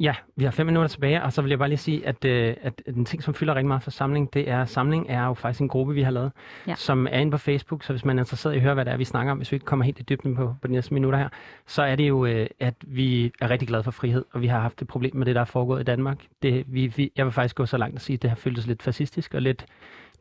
[0.00, 2.54] Ja, vi har fem minutter tilbage, og så vil jeg bare lige sige, at, øh,
[2.62, 5.60] at en ting, som fylder rigtig meget for samling, det er, samling er jo faktisk
[5.60, 6.32] en gruppe, vi har lavet,
[6.66, 6.74] Ja.
[6.74, 8.92] som er inde på Facebook, så hvis man er interesseret i at høre, hvad det
[8.92, 10.94] er, vi snakker om, hvis vi ikke kommer helt i dybden på, på de næste
[10.94, 11.28] minutter her,
[11.66, 14.60] så er det jo, øh, at vi er rigtig glade for frihed, og vi har
[14.60, 16.18] haft et problem med det, der er foregået i Danmark.
[16.42, 18.66] Det, vi, vi, jeg vil faktisk gå så langt at sige, at det har føltes
[18.66, 19.66] lidt fascistisk og lidt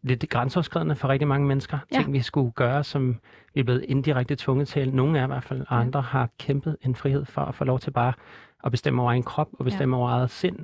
[0.03, 1.77] lidt grænseoverskridende for rigtig mange mennesker.
[1.91, 1.97] Ja.
[1.97, 3.19] Ting, vi skulle gøre, som
[3.53, 4.93] vi er blevet indirekte tvunget til.
[4.93, 7.79] Nogle er i hvert fald, og andre har kæmpet en frihed for at få lov
[7.79, 8.13] til bare
[8.63, 10.01] at bestemme over egen krop og bestemme ja.
[10.01, 10.59] over eget sind.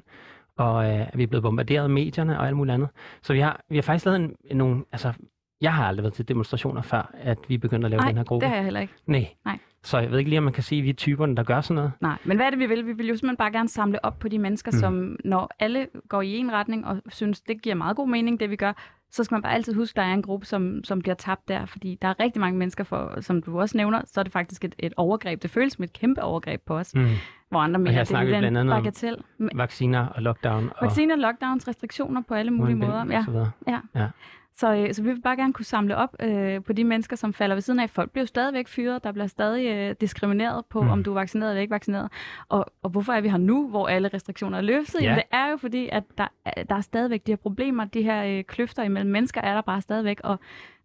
[0.58, 2.90] Og øh, vi er blevet bombarderet af medierne og alt muligt andet.
[3.22, 4.84] Så vi har, vi har faktisk lavet en, en, nogle...
[4.92, 5.14] Altså,
[5.62, 8.24] jeg har aldrig været til demonstrationer før, at vi begyndte at lave Nej, den her
[8.24, 8.44] gruppe.
[8.44, 8.94] det har jeg heller ikke.
[9.06, 9.28] Nej.
[9.46, 9.60] Nej.
[9.84, 11.62] Så jeg ved ikke lige, om man kan sige, at vi er typerne, der gør
[11.62, 11.92] sådan noget.
[12.02, 12.86] Nej, men hvad er det, vi vil?
[12.86, 14.72] Vi vil jo simpelthen bare gerne samle op på de mennesker.
[14.72, 14.80] Mm.
[14.80, 18.50] som når alle går i en retning og synes, det giver meget god mening, det
[18.50, 18.74] vi gør,
[19.16, 21.48] så skal man bare altid huske, at der er en gruppe, som, som bliver tabt
[21.48, 24.34] der, fordi der er rigtig mange mennesker, for, som du også nævner, så er det
[24.34, 25.42] faktisk et, et overgreb.
[25.44, 27.08] Det føles som et kæmpe overgreb på os, Mm.
[27.50, 29.18] hvor andre mener, her det er blandt andet bagatel.
[29.54, 30.70] Vacciner og lockdown.
[30.78, 33.06] Og Vacciner, lockdowns, restriktioner på alle mulige måder.
[33.10, 33.26] Ja.
[33.68, 33.80] Ja.
[34.02, 34.08] Ja.
[34.56, 37.34] Så, øh, så vi vil bare gerne kunne samle op øh, på de mennesker, som
[37.34, 37.90] falder ved siden af.
[37.90, 40.90] Folk bliver jo stadigvæk fyret, der bliver stadig øh, diskrimineret på, Mm.
[40.90, 42.10] om du er vaccineret eller ikke vaccineret.
[42.50, 45.02] Og, og hvorfor er vi her nu, hvor alle restriktioner er løftet?
[45.02, 45.06] Ja.
[45.06, 47.86] Jamen, det er jo fordi, at der, er- der er stadigvæk de her problemer.
[47.86, 50.40] De her øh, kløfter imellem mennesker er der bare stadigvæk, og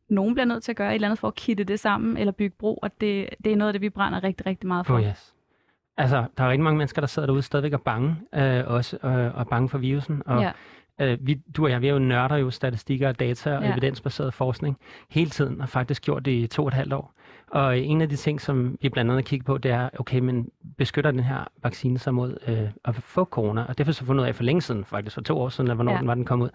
[0.09, 2.33] nogen bliver nødt til at gøre et eller andet for at kitte det sammen, eller
[2.33, 4.95] bygge bro, og det, det er noget af det, vi brænder rigtig, rigtig meget for.
[4.95, 5.35] Oh yes.
[5.97, 9.39] Altså, der er rigtig mange mennesker, der sidder derude stadigvæk og bange, øh, også, øh,
[9.39, 10.23] og bange for virusen.
[10.27, 10.51] Og, Ja.
[11.01, 13.72] Øh, vi, du og jeg, vi er jo nørder jo statistikker og data og Ja.
[13.72, 14.76] evidensbaseret forskning
[15.11, 17.12] hele tiden, og faktisk gjort det i to og et halvt år.
[17.51, 20.49] Og en af de ting, som vi blandt andet kigger på, det er, okay, men
[20.78, 23.61] beskytter den her vaccine sig mod øh, at få corona?
[23.62, 25.49] Og det har vi så fundet ud af for længe siden, faktisk for to år
[25.49, 25.99] siden, eller hvornår Ja.
[25.99, 26.49] den var, den kom ud,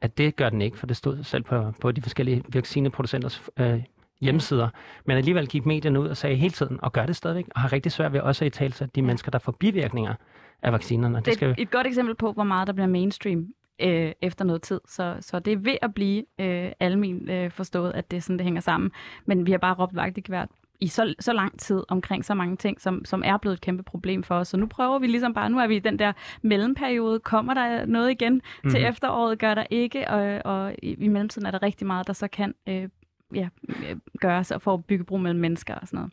[0.00, 3.82] at det gør den ikke, for det stod selv på, på de forskellige vaccineproducenters øh,
[4.20, 4.68] hjemmesider.
[5.04, 7.72] Men alligevel gik medierne ud og sagde hele tiden, og gør det stadigvæk, og har
[7.72, 10.14] rigtig svært ved også at i tale de mennesker, der får bivirkninger
[10.62, 11.16] af vaccinerne.
[11.16, 13.46] Det, Det skal er et godt eksempel på, hvor meget der bliver mainstream
[13.82, 14.80] øh, efter noget tid.
[14.88, 18.38] Så, så det er ved at blive øh, almen øh, forstået, at det er sådan,
[18.38, 18.90] det hænger sammen.
[19.26, 20.46] Men vi har bare råbt vagt i gevær
[20.80, 23.82] i så, så lang tid omkring så mange ting, som, som er blevet et kæmpe
[23.82, 24.48] problem for os.
[24.48, 26.12] Så nu prøver vi ligesom bare, nu er vi i den der
[26.42, 28.70] mellemperiode, kommer der noget igen mm-hmm.
[28.70, 28.88] til Mhm.
[28.88, 32.28] efteråret, gør der ikke, og, og i, i mellemtiden er der rigtig meget, der så
[32.28, 32.88] kan øh,
[33.34, 36.12] ja, øh, gøres for at bygge bro mellem mennesker og sådan noget.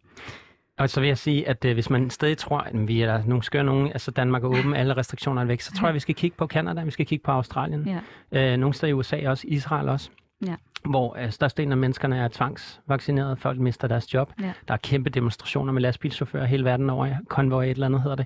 [0.77, 3.43] Og så vil jeg sige, at øh, hvis man stadig tror, at vi er nogle
[3.43, 6.15] skøre nogen, altså Danmark er åben, alle restriktioner er væk, så tror jeg, vi skal
[6.15, 7.99] kigge på Kanada, vi skal kigge på Australien.
[8.31, 8.53] Ja.
[8.53, 10.09] Øh, nogle steder i USA også, Israel også.
[10.45, 10.55] Ja.
[10.85, 14.33] hvor øh, størstedelen af menneskerne er tvangsvaccineret, folk mister deres job.
[14.41, 14.51] Ja.
[14.67, 18.25] Der er kæmpe demonstrationer med lastbilchauffører hele verden over, konvoj et eller andet hedder det.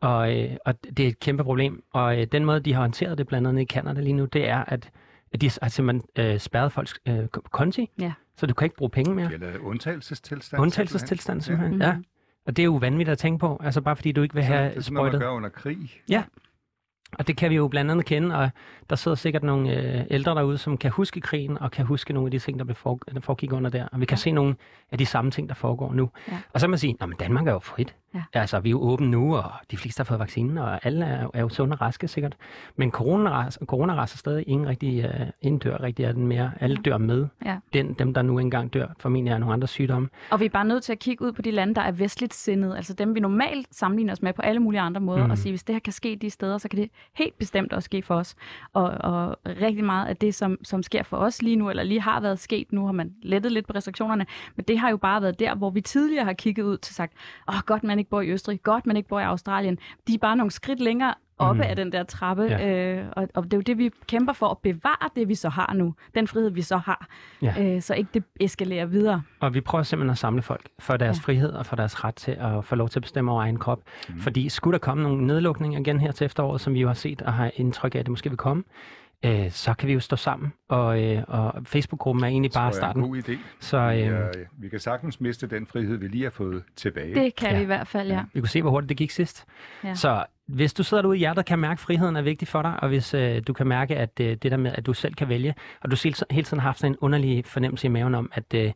[0.00, 1.82] Og, øh, og det er et kæmpe problem.
[1.92, 4.48] Og øh, den måde, de har håndteret det blandt andet i Canada lige nu, det
[4.48, 4.90] er, at
[5.32, 8.12] at de har simpelthen øh, spærret folks øh, konti, Ja.
[8.36, 9.32] Så du kan ikke bruge penge mere.
[9.32, 10.62] Eller undtagelsestilstand.
[10.62, 11.82] Undtagelsestilstand simpelthen, Mhm.
[11.82, 11.96] ja.
[12.46, 14.50] Og det er jo vanvittigt at tænke på, altså bare fordi du ikke vil Det
[14.52, 15.20] er have sådan noget, man sprøjtet.
[15.20, 15.90] gør under krig.
[17.18, 18.50] Og det kan vi jo blandt andet kende, og
[18.90, 22.26] der sidder sikkert nogle øh, ældre derude, som kan huske krigen, og kan huske nogle
[22.26, 23.88] af de ting, der, blev for, der foregik under der.
[23.92, 24.54] Og vi kan se nogle
[24.92, 26.10] af de samme ting, der foregår nu.
[26.28, 26.38] Ja.
[26.52, 27.94] Og så kan man sige, at Danmark er jo frit.
[28.14, 28.22] Ja.
[28.32, 31.28] Altså, vi er jo åbne nu, og de fleste har fået vaccinen, og alle er,
[31.34, 32.36] er jo sunde og raske sikkert.
[32.76, 36.52] Men corona, corona raser stadig ingen rigtig, øh, ingen dør rigtig af den mere.
[36.60, 37.26] Alle dør med.
[37.44, 37.56] Ja.
[37.72, 40.08] Den, dem, der nu engang dør, formentlig er nogle andre sygdomme.
[40.30, 42.34] Og vi er bare nødt til at kigge ud på de lande, der er vestligt
[42.34, 45.30] sindet, altså dem, vi normalt sammenligner os med på alle mulige andre måder, mm.
[45.30, 47.84] og sige, hvis det her kan ske de steder, så kan det helt bestemt også
[47.84, 48.34] ske for os.
[48.72, 52.00] Og, og rigtig meget af det, som, som sker for os lige nu, eller lige
[52.00, 55.22] har været sket, nu har man lettet lidt på restriktionerne, men det har jo bare
[55.22, 57.12] været der, hvor vi tidligere har kigget ud til sagt,
[57.48, 59.78] åh, godt man ikke bor i Østrig, godt man ikke bor i Australien.
[60.08, 61.68] De er bare nogle skridt længere oppe mm.
[61.68, 62.96] af den der trappe, Ja.
[62.96, 65.48] øh, og, og det er jo det, vi kæmper for, at bevare det, vi så
[65.48, 65.94] har nu.
[66.14, 67.06] Den frihed, vi så har.
[67.42, 67.54] Ja.
[67.74, 69.22] Øh, så ikke det eskalerer videre.
[69.40, 71.18] Og vi prøver simpelthen at samle folk for deres.
[71.18, 71.22] Ja.
[71.22, 73.80] frihed og for deres ret til at få lov til at bestemme over egen krop.
[74.08, 74.20] Mm.
[74.20, 77.22] Fordi skulle der komme nogle nedlukninger igen her til efteråret, som vi jo har set
[77.22, 78.64] og har indtryk af, at det måske vil komme,
[79.24, 80.52] øh, så kan vi jo stå sammen.
[80.68, 83.02] Og, øh, og Facebook-gruppen er egentlig bare jeg er starten.
[83.02, 83.32] en god idé.
[83.60, 87.14] Så øh, Vi, øh, vi kan sagtens miste den frihed, vi lige har fået tilbage.
[87.14, 87.52] Det kan Ja.
[87.52, 87.58] ja.
[87.58, 88.22] vi i hvert fald, ja.
[88.34, 89.44] vi kunne se, hvor hurtigt det gik sidst.
[89.84, 89.94] Ja.
[89.94, 92.62] Så hvis du sidder derude i hjertet og kan mærke, at friheden er vigtig for
[92.62, 95.14] dig, og hvis øh, du kan mærke, at øh, det der med, at du selv
[95.14, 98.14] kan vælge, og du hele hele tiden har haft sådan en underlig fornemmelse i maven
[98.14, 98.72] om, at, øh,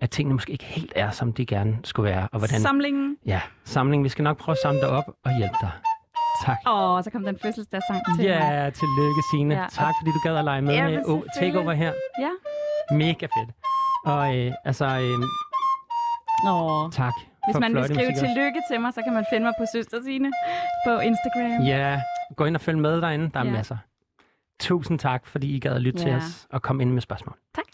[0.00, 2.28] at tingene måske ikke helt er, som de gerne skulle være.
[2.32, 3.16] Og hvordan, Samlingen.
[3.26, 4.04] Ja, samling.
[4.04, 5.70] Vi skal nok prøve at samle dig op og hjælpe dig.
[6.46, 6.56] Tak.
[6.66, 8.24] Åh, oh, så kom den fødselsdagssang til mig.
[8.24, 9.54] Ja, tillykke Signe.
[9.54, 11.22] Ja, tak fordi du gad at lege med Ja, med oh.
[11.38, 11.92] Takeover her.
[12.20, 12.30] Ja.
[12.96, 13.50] Mega fedt.
[14.06, 15.18] Og øh, altså, øh,
[16.44, 16.90] Nå.
[16.90, 17.12] tak
[17.46, 20.30] Hvis man vil skrive tillykke til mig, så kan man finde mig på Søster Signe
[20.86, 21.66] på Instagram.
[21.66, 22.00] Ja,
[22.36, 23.30] gå ind og følg med derinde.
[23.34, 23.50] Der er Ja.
[23.50, 23.76] masser.
[24.60, 26.16] Tusind tak, fordi I gad at lytte til Ja.
[26.16, 27.36] os og kom ind med spørgsmål.
[27.54, 27.64] Tak.